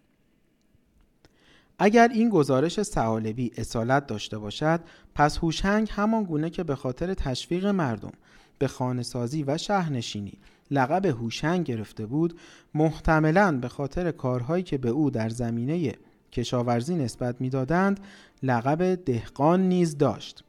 اگر 1.80 2.08
این 2.08 2.30
گزارش 2.30 2.82
سعالبی 2.82 3.52
اصالت 3.58 4.08
داشته 4.08 4.38
باشد 4.38 4.80
پس 5.16 5.38
هوشنگ 5.38 5.88
همان 5.92 6.24
گونه 6.24 6.50
که 6.50 6.64
به 6.64 6.76
خاطر 6.76 7.14
تشویق 7.14 7.66
مردم 7.66 8.12
به 8.58 8.68
خانهسازی 8.68 9.44
و 9.44 9.58
شهرنشینی 9.58 10.38
لقب 10.72 11.06
هوشنگ 11.06 11.66
گرفته 11.66 12.06
بود 12.06 12.40
محتملا 12.74 13.58
به 13.58 13.68
خاطر 13.68 14.12
کارهایی 14.12 14.64
که 14.64 14.78
به 14.78 14.90
او 14.90 15.10
در 15.10 15.30
زمینه 15.30 15.94
کشاورزی 16.32 16.96
نسبت 16.96 17.42
می‌دادند 17.42 18.00
لقب 18.44 18.96
دهقان 18.96 19.70
نیز 19.70 19.98
داشت. 19.98 20.44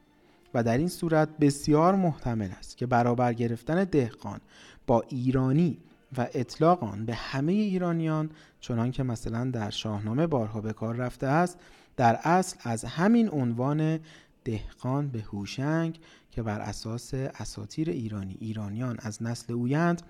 و 0.55 0.63
در 0.63 0.79
این 0.79 0.89
صورت 0.89 1.29
بسیار 1.41 1.95
محتمل 1.95 2.51
است 2.59 2.77
که 2.77 2.87
برابر 2.87 3.33
گرفتن 3.33 3.85
دهقان 3.85 4.41
با 4.87 5.05
ایرانی 5.09 5.79
و 6.19 6.29
اطلاق 6.35 6.85
آن 6.85 7.07
به 7.07 7.15
همه 7.15 7.53
ایرانیان 7.53 8.31
چنان 8.61 8.91
که 8.91 9.03
مثلا 9.03 9.51
در 9.51 9.71
شاهنامه 9.71 10.27
بارها 10.27 10.61
به 10.61 10.73
کار 10.73 10.97
رفته 10.97 11.27
است 11.27 11.59
در 11.97 12.19
اصل 12.23 12.57
از 12.63 12.85
همین 12.85 13.31
عنوان 13.31 14.01
دهقان 14.45 15.09
به 15.09 15.21
هوشنگ 15.21 16.01
که 16.31 16.43
بر 16.43 16.61
اساس 16.61 17.15
اساتیر 17.15 17.91
ایرانی 17.91 18.37
ایرانیان 18.41 18.97
از 19.01 19.23
نسل 19.23 19.53
اویند 19.53 20.03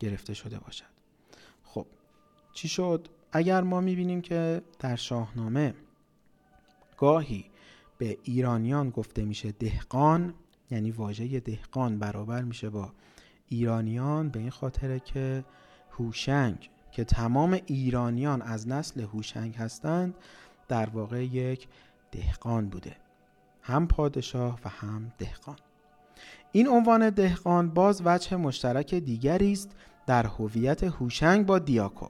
گرفته 0.00 0.34
شده 0.34 0.58
باشد. 0.58 0.84
خب 1.64 1.86
چی 2.52 2.68
شد؟ 2.68 3.08
اگر 3.32 3.62
ما 3.62 3.80
می‌بینیم 3.80 4.20
که 4.20 4.62
در 4.78 4.96
شاهنامه 4.96 5.74
گاهی 6.96 7.44
به 7.98 8.18
ایرانیان 8.22 8.90
گفته 8.90 9.24
میشه 9.24 9.52
دهقان 9.52 10.34
یعنی 10.70 10.90
واژه 10.90 11.40
دهقان 11.40 11.98
برابر 11.98 12.42
میشه 12.42 12.70
با 12.70 12.92
ایرانیان 13.48 14.28
به 14.28 14.38
این 14.38 14.50
خاطره 14.50 15.00
که 15.00 15.44
هوشنگ 15.90 16.70
که 16.92 17.04
تمام 17.04 17.58
ایرانیان 17.66 18.42
از 18.42 18.68
نسل 18.68 19.00
هوشنگ 19.00 19.54
هستند 19.54 20.14
در 20.68 20.90
واقع 20.90 21.24
یک 21.24 21.68
دهقان 22.12 22.68
بوده. 22.68 22.96
هم 23.62 23.86
پادشاه 23.86 24.58
و 24.64 24.68
هم 24.68 25.12
دهقان. 25.18 25.56
این 26.52 26.68
عنوان 26.68 27.10
دهقان 27.10 27.70
باز 27.70 28.02
وجه 28.04 28.36
مشترک 28.36 28.94
دیگری 28.94 29.52
است 29.52 29.70
در 30.06 30.26
هویت 30.26 30.84
هوشنگ 30.84 31.46
با 31.46 31.58
دیاکو. 31.58 32.06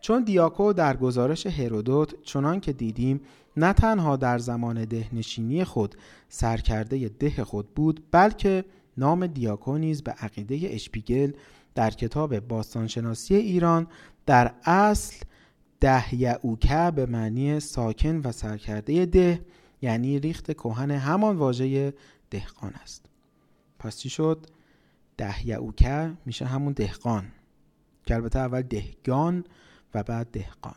چون 0.00 0.24
دیاکو 0.24 0.72
در 0.72 0.96
گزارش 0.96 1.46
هرودوت 1.46 2.22
چنان 2.22 2.60
که 2.60 2.72
دیدیم 2.72 3.20
نه 3.56 3.72
تنها 3.72 4.16
در 4.16 4.38
زمان 4.38 4.84
دهنشینی 4.84 5.64
خود 5.64 5.94
سرکرده 6.28 7.08
ده 7.08 7.44
خود 7.44 7.74
بود 7.74 8.04
بلکه 8.10 8.64
نام 8.96 9.26
دیاکو 9.26 9.78
نیز 9.78 10.02
به 10.02 10.12
عقیده 10.12 10.60
اشپیگل 10.62 11.32
در 11.74 11.90
کتاب 11.90 12.40
باستانشناسی 12.40 13.34
ایران 13.34 13.86
در 14.26 14.54
اصل 14.64 15.16
ده 15.80 16.14
یعوکه 16.14 16.92
به 16.94 17.06
معنی 17.06 17.60
ساکن 17.60 18.20
و 18.24 18.32
سرکرده 18.32 19.06
ده 19.06 19.44
یعنی 19.82 20.18
ریخت 20.18 20.52
کهن 20.52 20.90
همان 20.90 21.36
واژه 21.36 21.94
دهقان 22.30 22.72
است. 22.82 23.06
پس 23.78 23.98
چی 23.98 24.08
شد؟ 24.08 24.46
ده 25.16 25.46
یعوکه 25.46 26.12
میشه 26.26 26.46
همون 26.46 26.72
دهقان 26.72 27.32
که 28.06 28.14
البته 28.14 28.38
اول 28.38 28.62
دهگان 28.62 29.44
و 29.94 30.02
بعد 30.02 30.30
دهقان. 30.30 30.74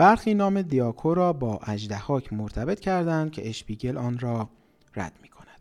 برخی 0.00 0.34
نام 0.34 0.62
دیاکو 0.62 1.14
را 1.14 1.32
با 1.32 1.60
اجدهاک 1.66 2.32
مرتبط 2.32 2.80
کردند 2.80 3.30
که 3.30 3.48
اشپیگل 3.48 3.96
آن 3.96 4.18
را 4.18 4.48
رد 4.96 5.12
می 5.22 5.28
کند. 5.28 5.60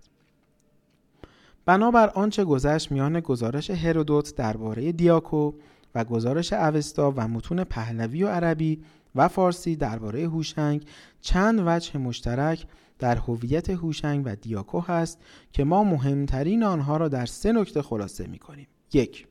بنابر 1.66 2.10
آنچه 2.10 2.44
گذشت 2.44 2.92
میان 2.92 3.20
گزارش 3.20 3.70
هرودوت 3.70 4.36
درباره 4.36 4.92
دیاکو 4.92 5.54
و 5.96 6.04
گزارش 6.04 6.54
اوستا 6.54 7.14
و 7.16 7.28
متون 7.28 7.64
پهلوی 7.64 8.24
و 8.24 8.28
عربی 8.28 8.84
و 9.16 9.28
فارسی 9.28 9.76
درباره 9.76 10.22
هوشنگ 10.22 10.86
چند 11.22 11.64
وجه 11.66 11.98
مشترک 11.98 12.66
در 13.00 13.16
هویت 13.16 13.70
هوشنگ 13.70 14.22
و 14.26 14.36
دیاکو 14.36 14.80
هست 14.80 15.20
که 15.54 15.64
ما 15.64 15.84
مهمترین 15.84 16.64
آنها 16.64 16.98
را 16.98 17.08
در 17.08 17.26
سه 17.26 17.52
نکته 17.52 17.82
خلاصه 17.82 18.28
می 18.28 18.40
کنیم. 18.40 18.68
یک 18.94 19.28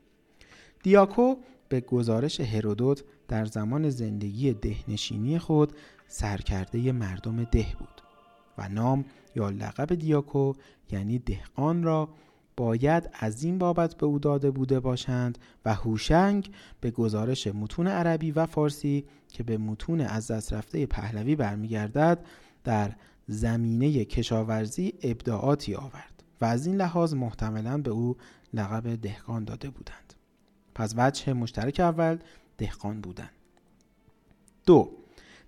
دیاکو 0.82 1.34
به 1.68 1.80
گزارش 1.80 2.40
هرودوت 2.40 3.04
در 3.28 3.44
زمان 3.44 3.90
زندگی 3.90 4.52
دهنشینی 4.52 5.38
خود 5.38 5.72
سرکرده 6.06 6.92
مردم 6.92 7.44
ده 7.44 7.66
بود 7.78 8.02
و 8.58 8.68
نام 8.68 9.04
یا 9.36 9.50
لقب 9.50 9.94
دیاکو 9.94 10.52
یعنی 10.90 11.18
دهقان 11.18 11.82
را 11.82 12.08
باید 12.56 13.10
از 13.12 13.42
این 13.42 13.58
بابت 13.58 13.94
به 13.94 14.06
او 14.06 14.18
داده 14.18 14.50
بوده 14.50 14.80
باشند 14.80 15.38
و 15.64 15.74
هوشنگ 15.74 16.50
به 16.80 16.90
گزارش 16.90 17.46
متون 17.46 17.86
عربی 17.86 18.30
و 18.30 18.46
فارسی 18.46 19.04
که 19.28 19.42
به 19.42 19.58
متون 19.58 20.00
از 20.00 20.30
دست 20.30 20.52
رفته 20.52 20.86
پهلوی 20.86 21.36
برمیگردد 21.36 22.26
در 22.64 22.92
زمینه 23.26 24.04
کشاورزی 24.04 24.94
ابداعاتی 25.02 25.74
آورد 25.74 26.22
و 26.40 26.44
از 26.44 26.66
این 26.66 26.76
لحاظ 26.76 27.14
محتملا 27.14 27.78
به 27.78 27.90
او 27.90 28.16
لقب 28.54 28.94
دهقان 28.94 29.44
داده 29.44 29.70
بودند. 29.70 30.14
پس 30.74 30.94
وجه 30.96 31.32
مشترک 31.32 31.80
اول 31.80 32.18
دهقان 32.58 33.00
بودن 33.00 33.30
دو 34.66 34.90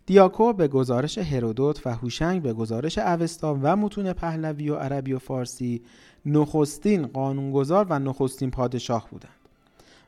دیاکو 0.07 0.53
به 0.53 0.69
گزارش 0.69 1.19
هرودوت 1.19 1.87
و 1.87 1.95
هوشنگ 1.95 2.43
به 2.43 2.53
گزارش 2.53 2.99
اوستا 2.99 3.59
و 3.63 3.77
متون 3.77 4.13
پهلوی 4.13 4.71
و 4.71 4.77
عربی 4.77 5.13
و 5.13 5.19
فارسی 5.19 5.83
نخستین 6.27 7.07
قانونگذار 7.07 7.87
و 7.91 7.99
نخستین 7.99 8.51
پادشاه 8.51 9.09
بودند 9.11 9.41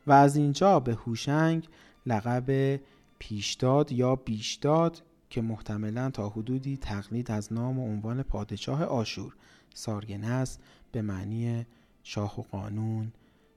و 0.07 0.13
از 0.13 0.37
اینجا 0.37 0.81
به 0.81 0.95
هوشنگ 0.95 1.69
لقب 2.07 2.81
پیشداد 3.19 3.93
یا 3.93 4.17
بیشداد 4.17 5.03
که 5.31 5.43
محتملا 5.43 6.11
تا 6.11 6.29
حدودی 6.29 6.77
تقلید 6.77 7.31
از 7.31 7.53
نام 7.53 7.79
و 7.79 7.87
عنوان 7.87 8.23
پادشاه 8.23 8.85
آشور 8.85 9.33
سارگنس 9.75 10.59
به 10.93 11.03
معنی 11.03 11.67
شاه 12.03 12.41
و 12.41 12.43
قانون 12.43 13.13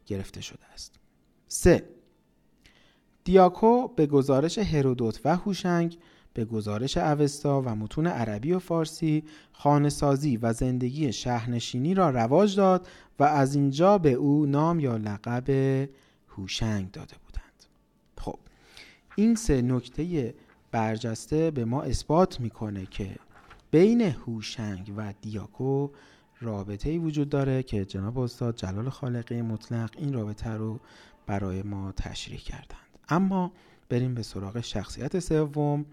گرفته 0.06 0.42
شده 0.42 0.66
است 0.74 1.00
3. 1.48 1.84
دیاکو 3.26 3.88
به 3.88 4.08
گزارش 4.08 4.58
هرودوت 4.58 5.22
و 5.26 5.36
هوشنگ 5.36 5.98
به 6.34 6.46
گزارش 6.46 6.98
اوستا 6.98 7.62
و 7.62 7.76
متون 7.76 8.08
عربی 8.08 8.52
و 8.52 8.60
فارسی 8.60 9.24
خانهسازی 9.52 10.38
و 10.38 10.54
زندگی 10.54 11.14
شهرنشینی 11.14 11.94
را 11.94 12.10
رواج 12.10 12.56
داد 12.56 12.88
و 13.20 13.24
از 13.24 13.56
اینجا 13.56 13.98
به 13.98 14.14
او 14.14 14.46
نام 14.46 14.80
یا 14.80 14.98
لقب 14.98 15.50
هوشنگ 16.30 16.92
داده 16.92 17.16
بودند. 17.26 17.64
خب 18.18 18.40
این 19.16 19.36
سه 19.36 19.62
نکته 19.62 20.34
برجسته 20.72 21.52
به 21.52 21.66
ما 21.66 21.82
اثبات 21.82 22.40
می‌کنه 22.40 22.86
که 22.86 23.16
بین 23.72 24.02
هوشنگ 24.02 24.94
و 24.98 25.14
دیاکو 25.22 25.90
رابطه 26.42 26.90
ای 26.90 26.98
وجود 26.98 27.30
داره 27.30 27.64
که 27.64 27.86
جناب 27.86 28.20
استاد 28.20 28.56
جلال 28.56 28.90
خالقی 28.90 29.42
مطلق 29.42 29.90
این 29.98 30.14
رابطه 30.14 30.50
رو 30.50 30.80
برای 31.28 31.64
ما 31.64 31.92
تشریح 31.92 32.40
کردند 32.40 32.85
اما 33.10 33.52
بریم 33.90 34.14
به 34.14 34.24
سراغ 34.24 34.62
شخصیت 34.62 35.20
سوم 35.20 35.86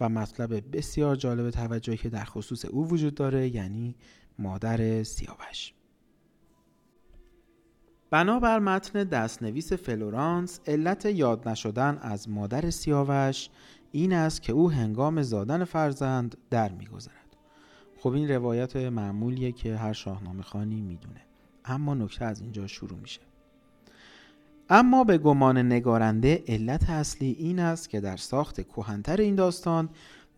و 0.00 0.08
مطلب 0.08 0.76
بسیار 0.76 1.16
جالب 1.16 1.50
توجهی 1.50 1.96
که 1.96 2.08
در 2.08 2.24
خصوص 2.24 2.64
او 2.64 2.88
وجود 2.88 3.14
داره 3.14 3.48
یعنی 3.48 3.94
مادر 4.38 5.02
سیاوش. 5.02 5.74
بنابر 8.10 8.58
متن 8.58 9.04
دستنویس 9.04 9.72
فلورانس 9.72 10.60
علت 10.66 11.06
یاد 11.06 11.48
نشدن 11.48 11.98
از 12.02 12.28
مادر 12.28 12.70
سیاوش 12.70 13.48
این 13.92 14.12
است 14.12 14.42
که 14.42 14.52
او 14.52 14.70
هنگام 14.70 15.22
زادن 15.22 15.64
فرزند 15.64 16.36
در 16.50 16.72
میگذرد. 16.72 17.36
خب 17.98 18.10
این 18.12 18.28
روایت 18.30 18.76
معمولیه 18.76 19.52
که 19.52 19.76
هر 19.76 19.92
شاهنامه 19.92 20.42
خانی 20.42 20.80
می‌دونه. 20.80 21.20
اما 21.64 21.94
نکته 21.94 22.24
از 22.24 22.40
اینجا 22.40 22.66
شروع 22.66 22.98
میشه. 22.98 23.20
اما 24.74 25.04
به 25.04 25.18
گمان 25.18 25.58
نگارنده 25.58 26.44
علت 26.48 26.90
اصلی 26.90 27.36
این 27.38 27.58
است 27.58 27.90
که 27.90 28.00
در 28.00 28.16
ساخت 28.16 28.60
کهنتر 28.60 29.16
این 29.16 29.34
داستان 29.34 29.88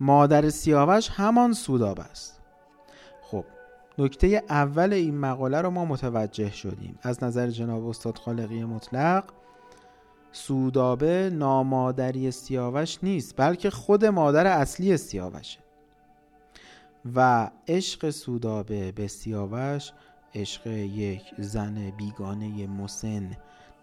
مادر 0.00 0.50
سیاوش 0.50 1.08
همان 1.10 1.52
سوداب 1.52 2.00
است. 2.00 2.40
خب 3.22 3.44
نکته 3.98 4.42
اول 4.48 4.92
این 4.92 5.18
مقاله 5.18 5.60
رو 5.60 5.70
ما 5.70 5.84
متوجه 5.84 6.52
شدیم. 6.52 6.98
از 7.02 7.24
نظر 7.24 7.50
جناب 7.50 7.86
استاد 7.86 8.18
خالقی 8.18 8.64
مطلق 8.64 9.24
سودابه 10.32 11.30
نامادری 11.30 12.30
سیاوش 12.30 12.98
نیست 13.02 13.34
بلکه 13.36 13.70
خود 13.70 14.04
مادر 14.04 14.46
اصلی 14.46 14.96
سیاوشه. 14.96 15.58
و 17.14 17.50
عشق 17.68 18.10
سودابه 18.10 18.92
به 18.92 19.06
سیاوش 19.06 19.92
عشق 20.34 20.66
یک 20.66 21.22
زن 21.38 21.90
بیگانه 21.90 22.66
مسن 22.66 23.30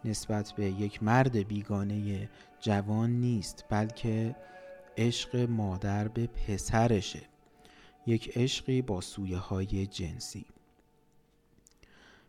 نسبت 0.05 0.51
به 0.51 0.65
یک 0.65 1.03
مرد 1.03 1.37
بیگانه 1.47 2.29
جوان 2.59 3.09
نیست 3.09 3.65
بلکه 3.69 4.35
عشق 4.97 5.35
مادر 5.35 6.07
به 6.07 6.27
پسرشه. 6.27 7.21
یک 8.05 8.37
عشقی 8.37 8.81
با 8.81 9.01
سویه 9.01 9.37
های 9.37 9.85
جنسی. 9.85 10.45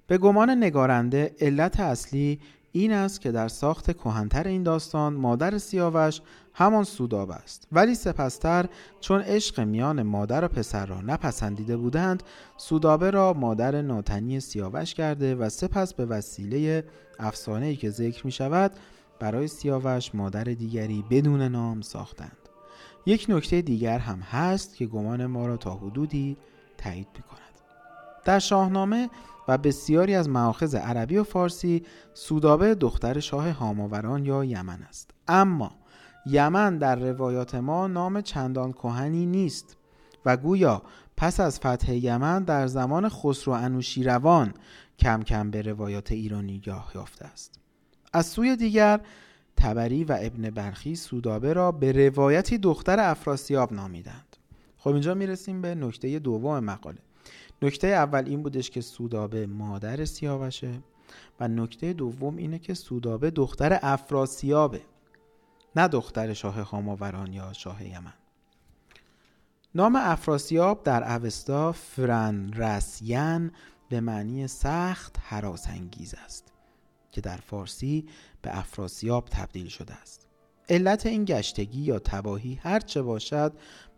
به 0.07 0.19
گمان 0.19 0.51
نگارنده 0.51 1.35
علت 1.41 1.81
اصلی 1.81 2.41
این 2.73 2.93
است 2.93 3.21
که 3.21 3.33
در 3.33 3.49
ساخت 3.49 3.97
کهنتر 3.97 4.49
این 4.49 4.63
داستان 4.63 5.13
مادر 5.13 5.59
سیاوش 5.59 6.21
همان 6.55 6.85
سوداب 6.85 7.31
است. 7.31 7.69
ولی 7.73 7.95
سپستر 7.95 8.67
چون 9.01 9.21
عشق 9.21 9.61
میان 9.61 10.03
مادر 10.03 10.45
و 10.45 10.49
پسر 10.49 10.87
را 10.87 11.01
نپسندیده 11.01 11.77
بودند 11.77 12.23
سودابه 12.57 13.11
را 13.11 13.33
مادر 13.33 13.83
ناتنی 13.83 14.41
سیاوش 14.41 14.95
کرده 14.95 15.35
و 15.35 15.49
سپس 15.49 15.95
به 15.95 16.07
وسیله 16.07 16.85
افسانه 17.19 17.67
ای 17.67 17.77
که 17.77 17.91
ذکر 17.91 18.27
می 18.27 18.33
شود 18.33 18.73
برای 19.21 19.49
سیاوش 19.49 20.15
مادر 20.15 20.45
دیگری 20.45 21.05
بدون 21.11 21.43
نام 21.43 21.81
ساختند. 21.81 22.37
یک 23.07 23.27
نکته 23.29 23.63
دیگر 23.63 23.99
هم 23.99 24.19
هست 24.19 24.77
که 24.77 24.87
گمان 24.87 25.27
ما 25.27 25.47
را 25.47 25.57
تا 25.57 25.75
حدودی 25.75 26.37
تایید 26.79 27.09
می 27.15 27.23
کند 27.23 27.39
در 28.25 28.39
شاهنامه 28.39 29.11
و 29.49 29.59
بسیاری 29.59 30.15
از 30.15 30.29
معاخذ 30.29 30.75
عربی 30.75 31.17
و 31.17 31.25
فارسی 31.25 31.83
سودابه 32.15 32.75
دختر 32.75 33.21
شاه 33.21 33.51
هاماوران 33.51 34.25
یا 34.25 34.45
یمن 34.45 34.83
است. 34.83 35.11
اما 35.29 35.71
یمن 36.27 36.79
در 36.79 36.97
روایات 36.97 37.55
ما 37.55 37.87
نام 37.87 38.21
چندان 38.21 38.73
کهنی 38.73 39.27
نیست 39.27 39.77
و 40.27 40.37
گویا 40.37 40.83
پس 41.17 41.41
از 41.41 41.59
فتح 41.59 41.95
یمن 41.95 42.45
در 42.45 42.67
زمان 42.67 43.09
خسرو 43.09 43.53
انوشیروان 43.53 44.55
کم 44.99 45.23
کم 45.23 45.51
به 45.51 45.63
روایات 45.63 46.13
ایرانی 46.13 46.61
گاه 46.61 46.93
یافته 46.95 47.25
است. 47.25 47.61
از 48.13 48.27
سوی 48.27 48.57
دیگر 48.57 49.01
تبری 49.57 50.05
و 50.05 50.19
ابن 50.21 50.51
برخی 50.51 50.97
سودابه 50.97 51.53
را 51.53 51.73
به 51.73 51.93
روایتی 51.93 52.59
دختر 52.59 53.01
افراسیاب 53.01 53.73
نامیدند. 53.73 54.37
خب 54.79 54.91
اینجا 54.91 55.15
می‌رسیم 55.15 55.63
به 55.63 55.75
نکته 55.75 56.19
دوم 56.19 56.65
مقاله. 56.65 56.99
نکته 57.63 57.87
اول 57.87 58.25
این 58.27 58.43
بودش 58.43 58.71
که 58.71 58.81
سودابه 58.81 59.47
مادر 59.47 60.05
سیاوشه 60.05 60.83
و 61.41 61.49
نکته 61.49 61.93
دوم 61.93 62.37
اینه 62.37 62.59
که 62.59 62.75
سودابه 62.75 63.31
دختر 63.31 63.79
افراسیابه 63.83 64.81
نه 65.77 65.89
دختر 65.89 66.33
شاه 66.33 66.65
خاماوران 66.65 67.33
یا 67.33 67.53
شاه 67.53 67.87
یمن. 67.87 68.15
نام 69.75 69.97
افراسیاب 69.97 70.83
در 70.83 71.13
اوستا 71.13 71.73
فرن 71.73 72.53
رسین 72.53 73.51
به 73.89 74.01
معنی 74.01 74.47
سخت 74.47 75.17
حراس 75.23 75.69
انگیز 75.69 76.15
است 76.15 76.53
که 77.11 77.21
در 77.21 77.37
فارسی 77.37 78.07
به 78.43 78.59
افراسیاب 78.59 79.29
تبدیل 79.31 79.69
شده 79.69 79.95
است. 79.95 80.29
علت 80.69 81.07
این 81.07 81.25
گشتگی 81.25 81.81
یا 81.81 81.99
تباهی 81.99 82.61
هرچه 82.63 83.03
باشد 83.03 83.53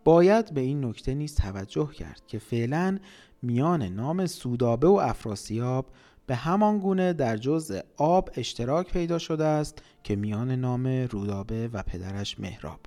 باید 0.04 0.54
به 0.54 0.60
این 0.60 0.84
نکته 0.84 1.14
نیز 1.14 1.34
توجه 1.34 1.92
کرد 1.92 2.22
که 2.26 2.38
فعلا 2.38 2.98
میان 3.44 3.82
نام 3.82 4.26
سودابه 4.26 4.88
و 4.88 4.92
افراسیاب 4.92 5.86
به 6.26 6.34
همان 6.34 6.78
گونه 6.78 7.12
در 7.12 7.36
جزء 7.36 7.80
آب 7.96 8.30
اشتراک 8.36 8.92
پیدا 8.92 9.18
شده 9.18 9.44
است 9.44 9.82
که 10.02 10.16
میان 10.16 10.50
نام 10.50 10.86
رودابه 10.86 11.68
و 11.72 11.82
پدرش 11.82 12.40
مهراب. 12.40 12.80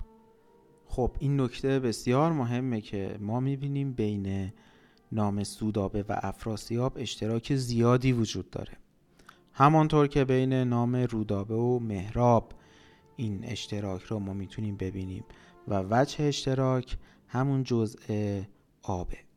خب 0.86 1.16
این 1.18 1.40
نکته 1.40 1.80
بسیار 1.80 2.32
مهمه 2.32 2.80
که 2.80 3.16
ما 3.20 3.40
می‌بینیم 3.40 3.92
بین 3.92 4.52
نام 5.12 5.44
سودابه 5.44 6.04
و 6.08 6.18
افراسیاب 6.22 6.92
اشتراک 6.96 7.56
زیادی 7.56 8.12
وجود 8.12 8.50
داره. 8.50 8.72
همانطور 9.52 10.06
که 10.06 10.24
بین 10.24 10.52
نام 10.52 10.96
رودابه 10.96 11.54
و 11.54 11.78
مهراب 11.78 12.52
این 13.16 13.44
اشتراک 13.44 14.02
رو 14.02 14.18
ما 14.18 14.32
می‌تونیم 14.32 14.76
ببینیم 14.76 15.24
و 15.68 15.84
وجه 15.90 16.24
اشتراک 16.24 16.96
همون 17.28 17.62
جزء 17.62 18.40
آبه. 18.82 19.27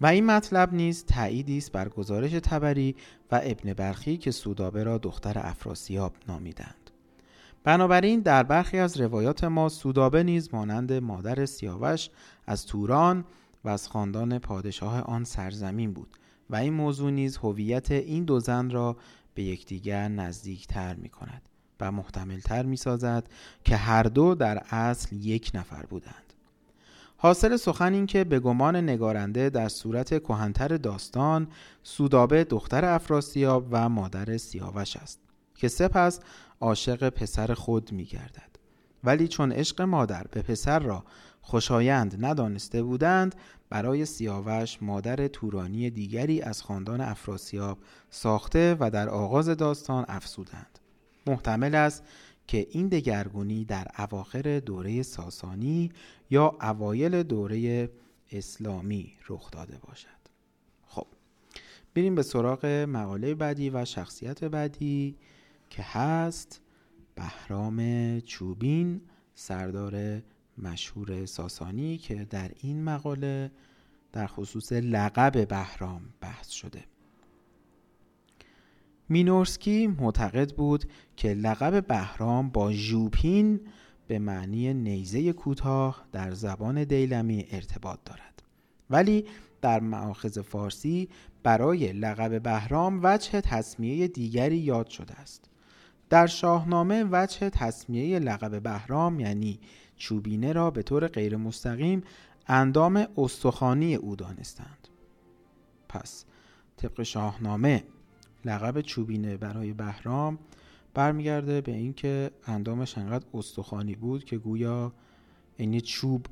و 0.00 0.06
این 0.06 0.26
مطلب 0.26 0.74
نیز 0.74 1.04
تأییدی 1.04 1.58
است 1.58 1.72
بر 1.72 1.88
گزارش 1.88 2.30
تبری 2.30 2.96
و 3.32 3.40
ابن 3.44 3.72
برخی 3.72 4.16
که 4.16 4.30
سودابه 4.30 4.84
را 4.84 4.98
دختر 4.98 5.38
افراسیاب 5.38 6.12
نامیدند. 6.28 6.90
بنابراین 7.64 8.20
در 8.20 8.42
برخی 8.42 8.78
از 8.78 9.00
روایات 9.00 9.44
ما 9.44 9.68
سودابه 9.68 10.22
نیز 10.22 10.54
مانند 10.54 10.92
مادر 10.92 11.46
سیاوش 11.46 12.10
از 12.46 12.66
توران 12.66 13.24
و 13.64 13.68
از 13.68 13.88
خاندان 13.88 14.38
پادشاه 14.38 15.00
آن 15.00 15.24
سرزمین 15.24 15.92
بود 15.92 16.16
و 16.50 16.56
این 16.56 16.72
موضوع 16.72 17.10
نیز 17.10 17.36
هویت 17.36 17.90
این 17.90 18.24
دو 18.24 18.40
زن 18.40 18.70
را 18.70 18.96
به 19.34 19.42
یکدیگر 19.42 20.08
نزدیکتر 20.08 20.94
می 20.94 21.08
کند 21.08 21.42
و 21.80 21.92
محتملتر 21.92 22.62
می 22.62 22.76
سازد 22.76 23.28
که 23.64 23.76
هر 23.76 24.02
دو 24.02 24.34
در 24.34 24.62
اصل 24.70 25.16
یک 25.16 25.50
نفر 25.54 25.82
بودند. 25.86 26.25
حاصل 27.18 27.56
سخن 27.56 27.92
این 27.94 28.06
که 28.06 28.24
به 28.24 28.40
گمان 28.40 28.76
نگارنده 28.76 29.50
در 29.50 29.68
صورت 29.68 30.22
کهنتر 30.22 30.68
داستان 30.68 31.48
سودابه 31.82 32.44
دختر 32.44 32.84
افراسیاب 32.84 33.68
و 33.70 33.88
مادر 33.88 34.36
سیاوش 34.36 34.96
است 34.96 35.20
که 35.54 35.68
سپس 35.68 36.20
عاشق 36.60 37.08
پسر 37.08 37.54
خود 37.54 37.92
می 37.92 38.04
گردد. 38.04 38.56
ولی 39.04 39.28
چون 39.28 39.52
عشق 39.52 39.82
مادر 39.82 40.26
به 40.30 40.42
پسر 40.42 40.78
را 40.78 41.04
خوشایند 41.40 42.24
ندانسته 42.24 42.82
بودند 42.82 43.34
برای 43.70 44.04
سیاوش 44.04 44.82
مادر 44.82 45.28
تورانی 45.28 45.90
دیگری 45.90 46.42
از 46.42 46.62
خاندان 46.62 47.00
افراسیاب 47.00 47.78
ساخته 48.10 48.76
و 48.80 48.90
در 48.90 49.08
آغاز 49.08 49.48
داستان 49.48 50.04
افسودند 50.08 50.78
محتمل 51.26 51.74
است 51.74 52.04
که 52.46 52.66
این 52.70 52.88
دگرگونی 52.88 53.64
در 53.64 53.86
اواخر 53.98 54.60
دوره 54.60 55.02
ساسانی 55.02 55.92
یا 56.30 56.56
اوایل 56.62 57.22
دوره 57.22 57.90
اسلامی 58.32 59.12
رخ 59.28 59.50
داده 59.50 59.78
باشد. 59.78 60.08
خب 60.86 61.06
بریم 61.94 62.14
به 62.14 62.22
سراغ 62.22 62.66
مقاله 62.66 63.34
بعدی 63.34 63.70
و 63.70 63.84
شخصیت 63.84 64.44
بعدی 64.44 65.16
که 65.70 65.82
هست 65.82 66.60
بهرام 67.14 68.20
چوبین 68.20 69.00
سردار 69.34 70.22
مشهور 70.58 71.26
ساسانی 71.26 71.98
که 71.98 72.14
در 72.24 72.50
این 72.56 72.84
مقاله 72.84 73.50
در 74.12 74.26
خصوص 74.26 74.72
لقب 74.72 75.48
بهرام 75.48 76.02
بحث 76.20 76.50
شده. 76.50 76.84
مینورسکی 79.08 79.86
معتقد 79.86 80.54
بود 80.56 80.84
که 81.16 81.28
لقب 81.28 81.86
بهرام 81.86 82.48
با 82.48 82.72
ژوپین 82.72 83.60
به 84.08 84.18
معنی 84.18 84.74
نیزه 84.74 85.32
کوتاه 85.32 86.04
در 86.12 86.32
زبان 86.32 86.84
دیلمی 86.84 87.46
ارتباط 87.50 87.98
دارد. 88.04 88.42
ولی 88.90 89.24
در 89.62 89.80
معاخذ 89.80 90.40
فارسی 90.42 91.08
برای 91.42 91.92
لقب 91.92 92.42
بهرام 92.42 93.00
وجه 93.02 93.40
تصمیه 93.40 94.08
دیگری 94.08 94.56
یاد 94.56 94.88
شده 94.88 95.14
است. 95.14 95.44
در 96.10 96.26
شاهنامه 96.26 97.04
وجه 97.10 97.50
تصمیه 97.50 98.18
لقب 98.18 98.62
بهرام 98.62 99.20
یعنی 99.20 99.60
چوبینه 99.96 100.52
را 100.52 100.70
به 100.70 100.82
طور 100.82 101.08
غیر 101.08 101.36
مستقیم 101.36 102.02
اندام 102.46 103.06
استخانی 103.18 103.94
او 103.94 104.16
دانستند. 104.16 104.88
پس 105.88 106.24
طبق 106.76 107.02
شاهنامه 107.02 107.84
لقب 108.44 108.80
چوبینه 108.80 109.36
برای 109.36 109.72
بهرام 109.72 110.38
برمیگرده 110.96 111.60
به 111.60 111.72
اینکه 111.72 112.30
اندامش 112.46 112.98
انقدر 112.98 113.26
استخوانی 113.34 113.94
بود 113.94 114.24
که 114.24 114.38
گویا 114.38 114.92
این 115.56 115.80
چوب 115.80 116.26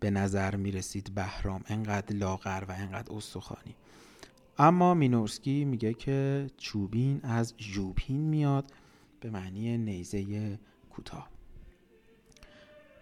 به 0.00 0.10
نظر 0.10 0.56
می 0.56 0.70
رسید 0.70 1.14
بهرام. 1.14 1.64
انقدر 1.66 2.16
لاغر 2.16 2.64
و 2.68 2.72
انقدر 2.72 3.12
استخوانی. 3.12 3.74
اما 4.58 4.94
مینورسکی 4.94 5.64
میگه 5.64 5.94
که 5.94 6.46
چوبین 6.56 7.20
از 7.22 7.54
ژوپین 7.58 8.20
میاد 8.20 8.64
به 9.20 9.30
معنی 9.30 9.78
نیزه 9.78 10.58
کوتاه. 10.90 11.28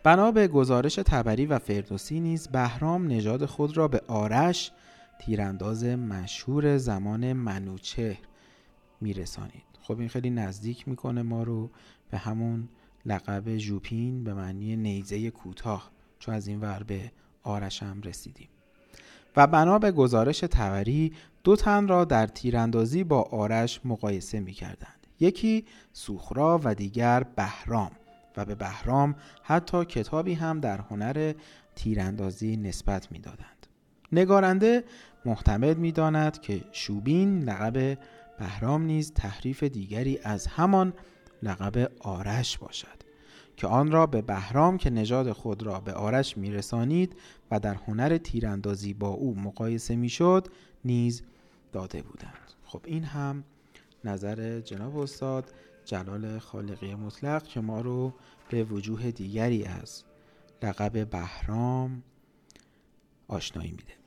بنا 0.02 0.30
به 0.32 0.48
گزارش 0.48 0.94
تبری 0.94 1.46
و 1.46 1.58
فردوسی 1.58 2.20
نیز 2.20 2.48
بهرام 2.48 3.06
نژاد 3.06 3.44
خود 3.44 3.76
را 3.76 3.88
به 3.88 4.00
آرش 4.08 4.72
تیرانداز 5.20 5.84
مشهور 5.84 6.78
زمان 6.78 7.32
منوچهر 7.32 8.18
میرسانید. 9.00 9.75
خب 9.86 9.98
این 10.00 10.08
خیلی 10.08 10.30
نزدیک 10.30 10.88
می‌کنه 10.88 11.22
ما 11.22 11.42
رو 11.42 11.70
به 12.10 12.18
همون 12.18 12.68
لقب 13.06 13.56
ژوپین 13.56 14.24
به 14.24 14.34
معنی 14.34 14.76
نیزه 14.76 15.30
کوتاه 15.30 15.90
چون 16.18 16.34
از 16.34 16.46
این 16.46 16.60
ور 16.60 16.82
به 16.82 17.12
آرش 17.42 17.82
هم 17.82 18.00
رسیدیم 18.00 18.48
و 19.36 19.46
بنا 19.46 19.78
به 19.78 19.92
گزارش 19.92 20.40
توری 20.40 21.12
دو 21.44 21.56
تن 21.56 21.88
را 21.88 22.04
در 22.04 22.26
تیراندازی 22.26 23.04
با 23.04 23.22
آرش 23.22 23.80
مقایسه 23.84 24.40
می 24.40 24.52
کردند. 24.52 25.06
یکی 25.20 25.64
سوخرا 25.92 26.60
و 26.64 26.74
دیگر 26.74 27.22
بهرام 27.22 27.90
و 28.36 28.44
به 28.44 28.54
بهرام 28.54 29.14
حتی 29.42 29.84
کتابی 29.84 30.34
هم 30.34 30.60
در 30.60 30.80
هنر 30.80 31.32
تیراندازی 31.74 32.56
نسبت 32.56 33.12
می 33.12 33.18
دادند. 33.18 33.66
نگارنده 34.12 34.84
محتمل 35.24 35.74
می 35.74 35.92
داند 35.92 36.40
که 36.40 36.64
شوبین 36.72 37.42
لقب 37.42 37.98
بهرام 38.38 38.82
نیز 38.82 39.12
تحریف 39.12 39.62
دیگری 39.62 40.18
از 40.22 40.46
همان 40.46 40.92
لقب 41.42 41.92
آرش 42.00 42.58
باشد 42.58 43.06
که 43.56 43.66
آن 43.66 43.90
را 43.90 44.06
به 44.06 44.22
بهرام 44.22 44.78
که 44.78 44.90
نژاد 44.90 45.32
خود 45.32 45.62
را 45.62 45.80
به 45.80 45.92
آرش 45.92 46.36
میرسانید 46.36 47.16
و 47.50 47.60
در 47.60 47.74
هنر 47.74 48.18
تیراندازی 48.18 48.94
با 48.94 49.08
او 49.08 49.34
مقایسه 49.40 49.96
می‌شد 49.96 50.48
نیز 50.84 51.22
داده 51.72 52.02
بودند. 52.02 52.52
خب 52.64 52.80
این 52.84 53.04
هم 53.04 53.44
نظر 54.04 54.60
جناب 54.60 54.96
استاد 54.96 55.54
جلال 55.84 56.38
خالقی 56.38 56.94
مطلق 56.94 57.42
که 57.42 57.60
ما 57.60 57.80
رو 57.80 58.14
به 58.50 58.64
وجوه 58.64 59.10
دیگری 59.10 59.64
از 59.64 60.04
لقب 60.62 61.10
بهرام 61.10 62.02
آشنایی 63.28 63.70
میده. 63.70 64.05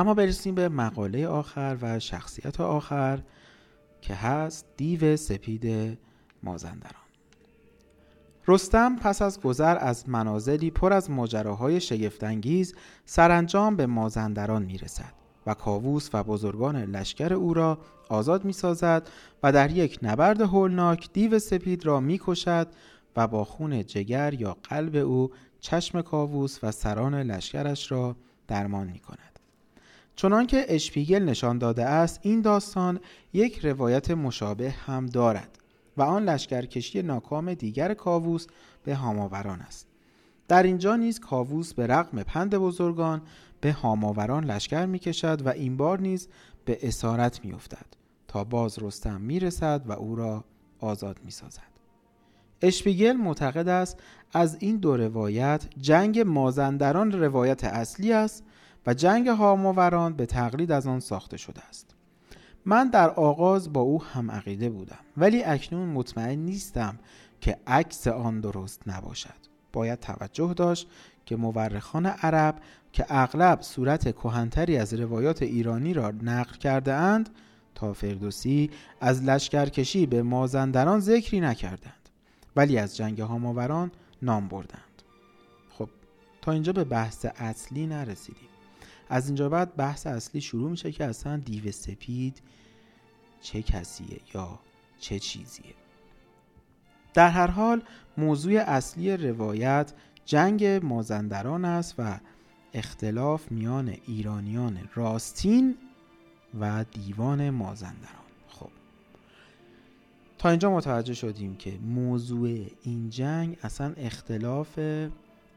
اما 0.00 0.14
برسیم 0.14 0.54
به 0.54 0.68
مقاله 0.68 1.26
آخر 1.26 1.78
و 1.82 1.98
شخصیت 1.98 2.60
آخر 2.60 3.22
که 4.00 4.14
هست 4.14 4.66
دیو 4.76 5.16
سپید 5.16 5.98
مازندران 6.42 7.02
رستم 8.48 8.96
پس 8.96 9.22
از 9.22 9.40
گذر 9.40 9.76
از 9.80 10.08
منازلی 10.08 10.70
پر 10.70 10.92
از 10.92 11.10
ماجراهای 11.10 11.80
شگفتانگیز 11.80 12.74
سرانجام 13.04 13.76
به 13.76 13.86
مازندران 13.86 14.62
می‌رسد 14.62 15.12
و 15.46 15.54
کاووس 15.54 16.10
و 16.12 16.22
بزرگان 16.22 16.76
لشکر 16.76 17.32
او 17.32 17.54
را 17.54 17.78
آزاد 18.08 18.44
می 18.44 18.52
سازد 18.52 19.08
و 19.42 19.52
در 19.52 19.70
یک 19.70 19.98
نبرد 20.02 20.40
هولناک 20.40 21.12
دیو 21.12 21.38
سپید 21.38 21.86
را 21.86 22.00
می 22.00 22.20
کشد 22.24 22.68
و 23.16 23.26
با 23.26 23.44
خون 23.44 23.86
جگر 23.86 24.34
یا 24.34 24.56
قلب 24.62 24.96
او 24.96 25.30
چشم 25.60 26.02
کاووس 26.02 26.58
و 26.62 26.70
سران 26.70 27.14
لشکرش 27.14 27.92
را 27.92 28.16
درمان 28.48 28.86
می 28.86 28.98
کند. 28.98 29.29
چنانکه 30.20 30.66
اشپیگل 30.68 31.22
نشان 31.22 31.58
داده 31.58 31.84
است 31.84 32.20
این 32.22 32.40
داستان 32.40 33.00
یک 33.32 33.58
روایت 33.58 34.10
مشابه 34.10 34.70
هم 34.70 35.06
دارد 35.06 35.58
و 35.96 36.02
آن 36.02 36.24
لشکرکشی 36.24 37.02
ناکام 37.02 37.54
دیگر 37.54 37.94
کاووس 37.94 38.46
به 38.84 38.94
هاماوران 38.94 39.60
است. 39.60 39.86
در 40.48 40.62
اینجا 40.62 40.96
نیز 40.96 41.20
کاووس 41.20 41.74
به 41.74 41.86
رغم 41.86 42.22
پند 42.22 42.54
بزرگان 42.54 43.22
به 43.60 43.72
هاماوران 43.72 44.44
لشکر 44.44 44.86
می 44.86 44.98
کشد 44.98 45.46
و 45.46 45.48
این 45.48 45.76
بار 45.76 46.00
نیز 46.00 46.28
به 46.64 46.78
اسارت 46.82 47.44
می 47.44 47.52
افتد 47.52 47.86
تا 48.28 48.44
باز 48.44 48.78
رستم 48.78 49.20
می 49.20 49.40
رسد 49.40 49.82
و 49.86 49.92
او 49.92 50.16
را 50.16 50.44
آزاد 50.80 51.20
می 51.24 51.30
سازد 51.30 51.70
اشپیگل 52.62 53.12
معتقد 53.12 53.68
است 53.68 54.02
از 54.32 54.56
این 54.60 54.76
دو 54.76 54.96
روایت 54.96 55.66
جنگ 55.80 56.20
مازندران 56.20 57.12
روایت 57.12 57.64
اصلی 57.64 58.12
است 58.12 58.44
و 58.86 58.94
جنگ 58.94 59.28
هاماوران 59.28 60.12
به 60.12 60.26
تقلید 60.26 60.72
از 60.72 60.86
آن 60.86 61.00
ساخته 61.00 61.36
شده 61.36 61.62
است. 61.68 61.94
من 62.64 62.88
در 62.88 63.10
آغاز 63.10 63.72
با 63.72 63.80
او 63.80 64.04
هم 64.04 64.30
عقیده 64.30 64.70
بودم 64.70 64.98
ولی 65.16 65.44
اکنون 65.44 65.88
مطمئن 65.88 66.38
نیستم 66.38 66.98
که 67.40 67.56
عکس 67.66 68.08
آن 68.08 68.40
درست 68.40 68.82
نباشد. 68.86 69.50
باید 69.72 70.00
توجه 70.00 70.54
داشت 70.54 70.88
که 71.26 71.36
مورخان 71.36 72.06
عرب 72.06 72.56
که 72.92 73.06
اغلب 73.08 73.60
صورت 73.60 74.12
کهنتری 74.16 74.76
از 74.76 74.94
روایات 74.94 75.42
ایرانی 75.42 75.94
را 75.94 76.10
نقل 76.10 76.56
کرده 76.56 76.94
اند 76.94 77.30
تا 77.74 77.92
فردوسی 77.92 78.70
از 79.00 79.22
لشکرکشی 79.22 80.06
به 80.06 80.22
مازندران 80.22 81.00
ذکری 81.00 81.40
نکردند 81.40 82.08
ولی 82.56 82.78
از 82.78 82.96
جنگ 82.96 83.20
هاماوران 83.20 83.90
نام 84.22 84.48
بردند. 84.48 85.02
خب 85.70 85.88
تا 86.42 86.52
اینجا 86.52 86.72
به 86.72 86.84
بحث 86.84 87.26
اصلی 87.36 87.86
نرسیدیم. 87.86 88.48
از 89.10 89.26
اینجا 89.26 89.48
بعد 89.48 89.76
بحث 89.76 90.06
اصلی 90.06 90.40
شروع 90.40 90.70
میشه 90.70 90.92
که 90.92 91.04
اصلا 91.04 91.36
دیو 91.36 91.72
سپید 91.72 92.42
چه 93.40 93.62
کسیه 93.62 94.20
یا 94.34 94.58
چه 95.00 95.18
چیزیه. 95.18 95.74
در 97.14 97.28
هر 97.28 97.46
حال 97.46 97.82
موضوع 98.18 98.60
اصلی 98.60 99.16
روایت 99.16 99.92
جنگ 100.24 100.64
مازندران 100.64 101.64
است 101.64 101.94
و 101.98 102.18
اختلاف 102.74 103.52
میان 103.52 103.96
ایرانیان 104.06 104.78
راستین 104.94 105.76
و 106.60 106.84
دیوان 106.84 107.50
مازندران. 107.50 108.14
خب 108.48 108.70
تا 110.38 110.48
اینجا 110.48 110.70
متوجه 110.70 111.14
شدیم 111.14 111.56
که 111.56 111.78
موضوع 111.78 112.66
این 112.82 113.10
جنگ 113.10 113.56
اصلا 113.62 113.92
اختلاف 113.96 114.78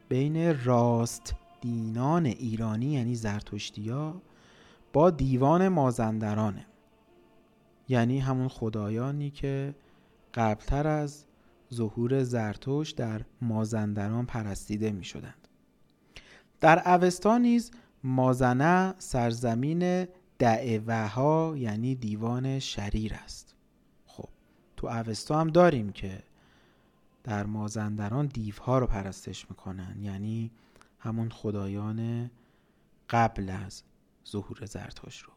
بین 0.08 0.64
راست 0.64 1.34
دینان 1.64 2.26
ایرانی 2.26 2.86
یعنی 2.86 3.14
زرتشتیا 3.14 4.22
با 4.92 5.10
دیوان 5.10 5.68
مازندرانه. 5.68 6.66
یعنی 7.88 8.18
همون 8.18 8.48
خدایانی 8.48 9.30
که 9.30 9.74
قبلتر 10.34 10.86
از 10.86 11.24
ظهور 11.74 12.22
زرتوش 12.22 12.90
در 12.90 13.20
مازندران 13.42 14.26
پرستیده 14.26 14.90
می 14.92 15.04
شدند. 15.04 15.48
در 16.60 16.94
اوستا 16.94 17.38
نیز 17.38 17.70
مازنه 18.02 18.94
سرزمین 18.98 20.06
دعوه 20.38 21.06
ها 21.06 21.54
یعنی 21.56 21.94
دیوان 21.94 22.58
شریر 22.58 23.14
است. 23.14 23.54
خب 24.06 24.28
تو 24.76 24.86
اوستا 24.86 25.40
هم 25.40 25.48
داریم 25.48 25.92
که 25.92 26.22
در 27.24 27.46
مازندران 27.46 28.26
دیوها 28.26 28.78
رو 28.78 28.86
پرستش 28.86 29.50
می‌کنن. 29.50 29.96
یعنی 30.02 30.50
همون 31.04 31.28
خدایان 31.30 32.30
قبل 33.10 33.50
از 33.66 33.82
ظهور 34.28 34.64
زرتوش 34.64 35.20
رو. 35.20 35.32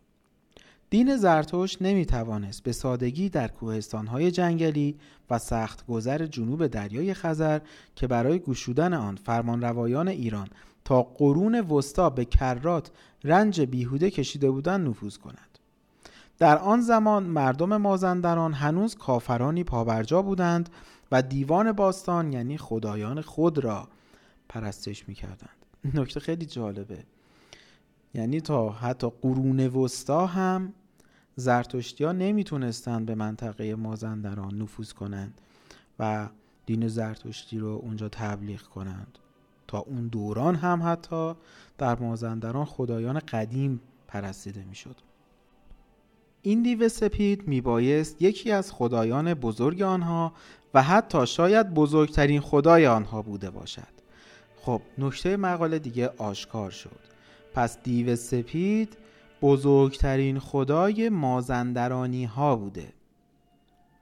دین 0.90 1.18
زرتوش 1.18 1.82
نمی 1.82 2.06
توانست 2.06 2.64
به 2.64 2.72
سادگی 2.72 3.30
در 3.30 3.48
کوهستانهای 3.48 4.32
جنگلی 4.32 5.00
و 5.30 5.40
سخت 5.40 5.86
گذر 5.86 6.26
جنوب 6.26 6.68
دریای 6.68 7.14
خزر 7.14 7.60
که 7.96 8.08
برای 8.08 8.40
گشودن 8.40 8.94
آن 8.94 9.16
فرمانروایان 9.16 10.08
ایران 10.08 10.48
تا 10.86 11.04
قرون 11.04 11.60
وسطا 11.60 12.10
به 12.10 12.26
کرات 12.26 12.92
رنج 13.24 13.62
بیهوده 13.62 14.12
کشیده 14.12 14.52
بودند 14.52 14.88
نفوذ 14.88 15.18
کند 15.18 15.60
در 16.40 16.58
آن 16.58 16.82
زمان 16.82 17.24
مردم 17.24 17.78
مازندران 17.78 18.54
هنوز 18.54 18.96
کافرانی 18.96 19.64
پابرجا 19.64 20.22
بودند 20.22 20.70
و 21.12 21.22
دیوان 21.22 21.72
باستان 21.72 22.34
یعنی 22.34 22.58
خدایان 22.58 23.22
خود 23.22 23.60
را 23.60 23.88
پرستش 24.50 25.10
می‌کردند. 25.10 25.57
نکته 26.00 26.20
خیلی 26.20 26.46
جالبه. 26.46 27.04
یعنی 28.14 28.42
تا 28.42 28.70
حتی 28.70 29.12
قرون 29.22 29.60
وسطا 29.60 30.26
هم 30.26 30.74
زرتشتی 31.36 32.06
نمی‌تونستن 32.06 33.06
به 33.06 33.16
منطقه 33.16 33.76
مازندران 33.76 34.62
نفوذ 34.62 34.92
کنند 34.92 35.42
و 36.00 36.30
دین 36.66 36.88
زرتشتی 36.88 37.60
رو 37.60 37.68
اونجا 37.68 38.10
تبلیغ 38.10 38.62
کنند. 38.62 39.18
تا 39.68 39.80
اون 39.80 40.08
دوران 40.08 40.56
هم 40.56 40.82
حتی 40.84 41.34
در 41.78 42.00
مازندران 42.00 42.66
خدایان 42.66 43.20
قدیم 43.20 43.82
پرستیده 44.08 44.64
می‌شد. 44.64 44.96
این 46.42 46.64
دیو 46.64 46.90
سپید 46.90 47.48
میبایست 47.48 48.22
یکی 48.22 48.52
از 48.52 48.72
خدایان 48.72 49.34
بزرگ 49.34 49.82
آنها 49.82 50.34
و 50.74 50.84
حتی 50.84 51.28
شاید 51.28 51.74
بزرگترین 51.74 52.42
خدای 52.42 52.88
آنها 52.88 53.22
بوده 53.22 53.50
باشد. 53.50 53.97
خب 54.68 54.82
نکته 54.98 55.38
مقاله 55.38 55.80
دیگه 55.80 56.10
آشکار 56.18 56.72
شد. 56.72 57.00
پس 57.54 57.78
دیو 57.84 58.16
سپید 58.16 58.98
بزرگترین 59.42 60.40
خدای 60.40 61.10
مازندرانی 61.10 62.26
ها 62.26 62.56
بوده 62.56 62.94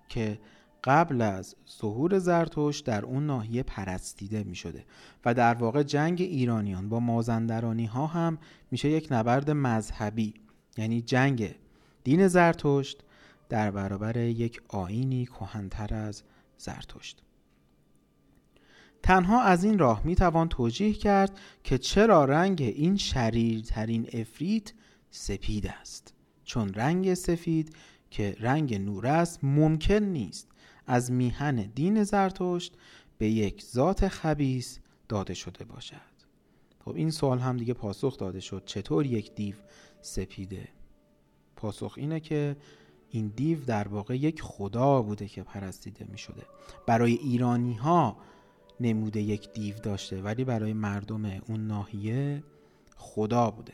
که 0.10 0.40
قبل 0.84 1.22
از 1.22 1.56
ظهور 1.80 2.20
زرتوش 2.20 2.80
در 2.80 3.06
اون 3.06 3.26
ناحیه 3.26 3.64
پرستیده 3.64 4.44
می 4.44 4.56
شده 4.56 4.86
و 5.26 5.34
در 5.34 5.54
واقع 5.54 5.84
جنگ 5.84 6.22
ایرانیان 6.22 6.90
با 6.90 7.00
مازندرانی 7.00 7.86
ها 7.86 8.08
هم 8.08 8.38
میشه 8.72 8.90
یک 8.90 9.08
نبرد 9.12 9.52
مذهبی 9.52 10.34
یعنی 10.78 11.02
جنگ 11.02 11.56
دین 12.04 12.28
زرتشت 12.28 13.04
در 13.50 13.72
برابر 13.72 14.18
یک 14.18 14.62
آینی 14.68 15.26
کهنتر 15.26 15.94
از 15.94 16.24
زرتشت. 16.58 17.25
تنها 19.06 19.42
از 19.42 19.64
این 19.64 19.80
راه 19.80 20.02
می 20.04 20.16
توان 20.16 20.50
توجیه 20.50 20.94
کرد 20.94 21.40
که 21.64 21.78
چرا 21.78 22.26
رنگ 22.26 22.62
این 22.62 22.98
شریرترین 22.98 24.10
افریت 24.14 24.74
سپید 25.12 25.68
است. 25.68 26.14
چون 26.44 26.74
رنگ 26.74 27.14
سفید 27.14 27.76
که 28.10 28.36
رنگ 28.40 28.76
نور 28.76 29.08
است 29.08 29.40
ممکن 29.44 29.94
نیست 29.94 30.48
از 30.88 31.12
میهن 31.12 31.56
دین 31.56 32.04
زرتشت 32.04 32.78
به 33.18 33.30
یک 33.30 33.64
ذات 33.64 34.08
خبیس 34.08 34.80
داده 35.10 35.34
شده 35.34 35.66
باشد. 35.66 36.16
خب 36.86 36.96
این 36.96 37.12
سوال 37.12 37.40
هم 37.40 37.58
دیگه 37.58 37.74
پاسخ 37.74 38.18
داده 38.18 38.40
شد 38.40 38.64
چطور 38.66 39.06
یک 39.06 39.36
دیو 39.36 39.56
سپیده. 40.02 40.68
پاسخ 41.56 41.94
اینه 41.98 42.20
که 42.20 42.56
این 43.10 43.28
دیو 43.36 43.66
در 43.66 43.88
واقع 43.88 44.18
یک 44.18 44.42
خدا 44.42 45.02
بوده 45.02 45.28
که 45.28 45.44
پرستیده 45.44 46.06
می 46.12 46.18
شده 46.18 46.44
برای 46.88 47.14
ایرانی 47.14 47.74
ها 47.74 48.18
نموده 48.80 49.22
یک 49.22 49.54
دیو 49.54 49.76
داشته 49.76 50.22
ولی 50.22 50.44
برای 50.44 50.74
مردم 50.74 51.26
اون 51.26 51.68
ناحیه 51.68 52.44
خدا 52.96 53.52
بوده. 53.52 53.74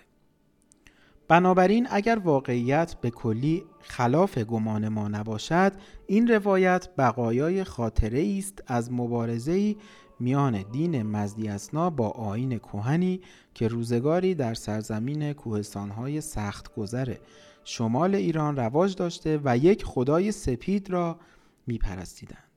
بنابراین 1.28 1.88
اگر 1.92 2.20
واقعیت 2.24 2.96
به 3.02 3.10
کلی 3.10 3.64
خلاف 3.82 4.38
گمان 4.38 4.88
ما 4.88 5.08
نباشد 5.08 5.72
این 6.08 6.28
روایت 6.28 6.90
بقایای 6.98 7.64
خاطره 7.64 8.36
است 8.38 8.64
از 8.68 8.92
مبارزه 8.92 9.76
میان 10.20 10.66
دین 10.72 11.04
مزدی 11.04 11.48
اسنا 11.48 11.90
با 11.90 12.10
آین 12.10 12.58
کوهنی 12.58 13.22
که 13.54 13.68
روزگاری 13.68 14.36
در 14.36 14.54
سرزمین 14.54 15.34
کوهستانهای 15.34 16.22
سخت 16.22 16.76
گذر 16.76 17.16
شمال 17.64 18.16
ایران 18.16 18.56
رواج 18.56 18.96
داشته 18.96 19.40
و 19.44 19.58
یک 19.58 19.86
خدای 19.86 20.32
سپید 20.32 20.90
را 20.90 21.20
میپرستیدند. 21.68 22.51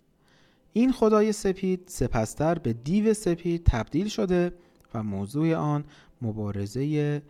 این 0.77 0.93
خدای 0.93 1.33
سپید 1.33 1.81
سپستر 1.87 2.59
به 2.59 2.73
دیو 2.73 3.15
سپید 3.15 3.65
تبدیل 3.65 4.09
شده 4.09 4.53
و 4.95 5.03
موضوع 5.03 5.55
آن 5.55 5.85
مبارزه 6.23 7.23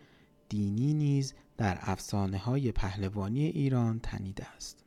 دینی 0.49 0.95
نیز 0.95 1.35
در 1.57 1.79
افسانه 1.81 2.39
های 2.39 2.73
پهلوانی 2.73 3.47
ایران 3.47 4.01
تنیده 4.03 4.47
است. 4.57 4.85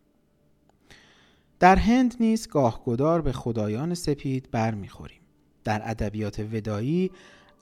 در 1.59 1.75
هند 1.75 2.15
نیز 2.19 2.47
گاهگدار 2.47 3.21
به 3.21 3.31
خدایان 3.31 3.93
سپید 3.93 4.51
برمیخوریم. 4.51 5.21
در 5.63 5.81
ادبیات 5.89 6.39
ودایی 6.39 7.11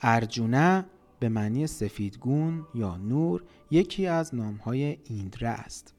ارجونه 0.01 0.85
به 1.19 1.29
معنی 1.29 1.67
سفیدگون 1.67 2.67
یا 2.73 2.97
نور 2.97 3.43
یکی 3.71 4.07
از 4.07 4.35
نامهای 4.35 4.97
ایندره 5.03 5.49
است. 5.49 5.94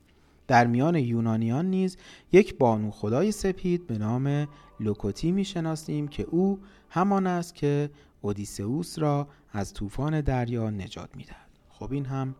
در 0.49 0.67
میان 0.67 0.95
یونانیان 0.95 1.67
نیز 1.67 1.97
یک 2.33 2.59
بانو 2.59 2.91
خدای 2.91 3.33
سپید 3.33 3.87
به 3.87 3.99
نام 3.99 4.49
لوکوتی 4.81 5.33
می‌شناسیم 5.33 6.09
که 6.09 6.23
او 6.23 6.61
همان 6.91 7.27
است 7.27 7.55
که 7.55 7.91
اودیسئوس 8.21 8.99
را 8.99 9.29
از 9.53 9.73
طوفان 9.73 10.21
دریا 10.21 10.71
نجات 10.71 11.17
می‌دهد. 11.17 11.51
خب 11.69 11.93
این 11.93 12.05
هم 12.05 12.35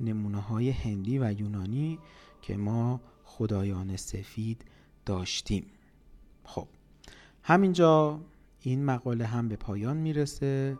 نمونه 0.00 0.40
های 0.40 0.70
هندی 0.70 1.18
و 1.18 1.32
یونانی 1.32 1.98
که 2.42 2.56
ما 2.56 3.00
خدایان 3.24 3.96
سفید 3.96 4.64
داشتیم. 5.06 5.66
خب 6.44 6.68
همینجا 7.42 8.20
این 8.60 8.84
مقاله 8.84 9.26
هم 9.26 9.48
به 9.48 9.56
پایان 9.56 9.96
می‌رسه 9.96 10.78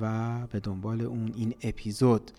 و 0.00 0.46
به 0.46 0.60
دنبال 0.60 1.00
اون 1.00 1.32
این 1.36 1.54
اپیزود 1.62 2.30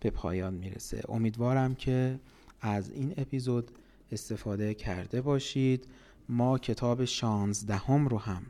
به 0.00 0.10
پایان 0.10 0.54
می‌رسه. 0.54 1.02
امیدوارم 1.08 1.74
که 1.74 2.20
از 2.62 2.90
این 2.90 3.14
اپیزود 3.16 3.70
استفاده 4.12 4.74
کرده 4.74 5.20
باشید. 5.20 5.88
ما 6.28 6.58
کتاب 6.58 7.04
شانزدهم 7.04 8.08
رو 8.08 8.18
هم 8.18 8.42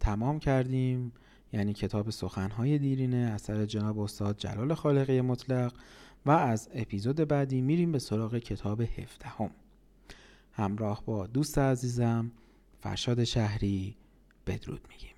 تمام 0.00 0.38
کردیم. 0.38 1.12
یعنی 1.52 1.72
کتاب 1.72 2.10
سخنهای 2.10 2.78
دیرینه 2.78 3.16
اثر 3.16 3.64
جناب 3.64 3.98
استاد 3.98 4.38
جلال 4.38 4.74
خالقی 4.74 5.20
مطلق. 5.20 5.72
و 6.26 6.30
از 6.30 6.68
اپیزود 6.74 7.16
بعدی 7.16 7.60
میریم 7.60 7.92
به 7.92 7.98
سراغ 7.98 8.38
کتاب 8.38 8.80
هفدهم. 8.80 9.50
همراه 10.52 11.02
با 11.06 11.26
دوست 11.26 11.58
عزیزم 11.58 12.32
فرشاد 12.80 13.24
شهری 13.24 13.96
بدرود 14.46 14.80
میگیم. 14.88 15.15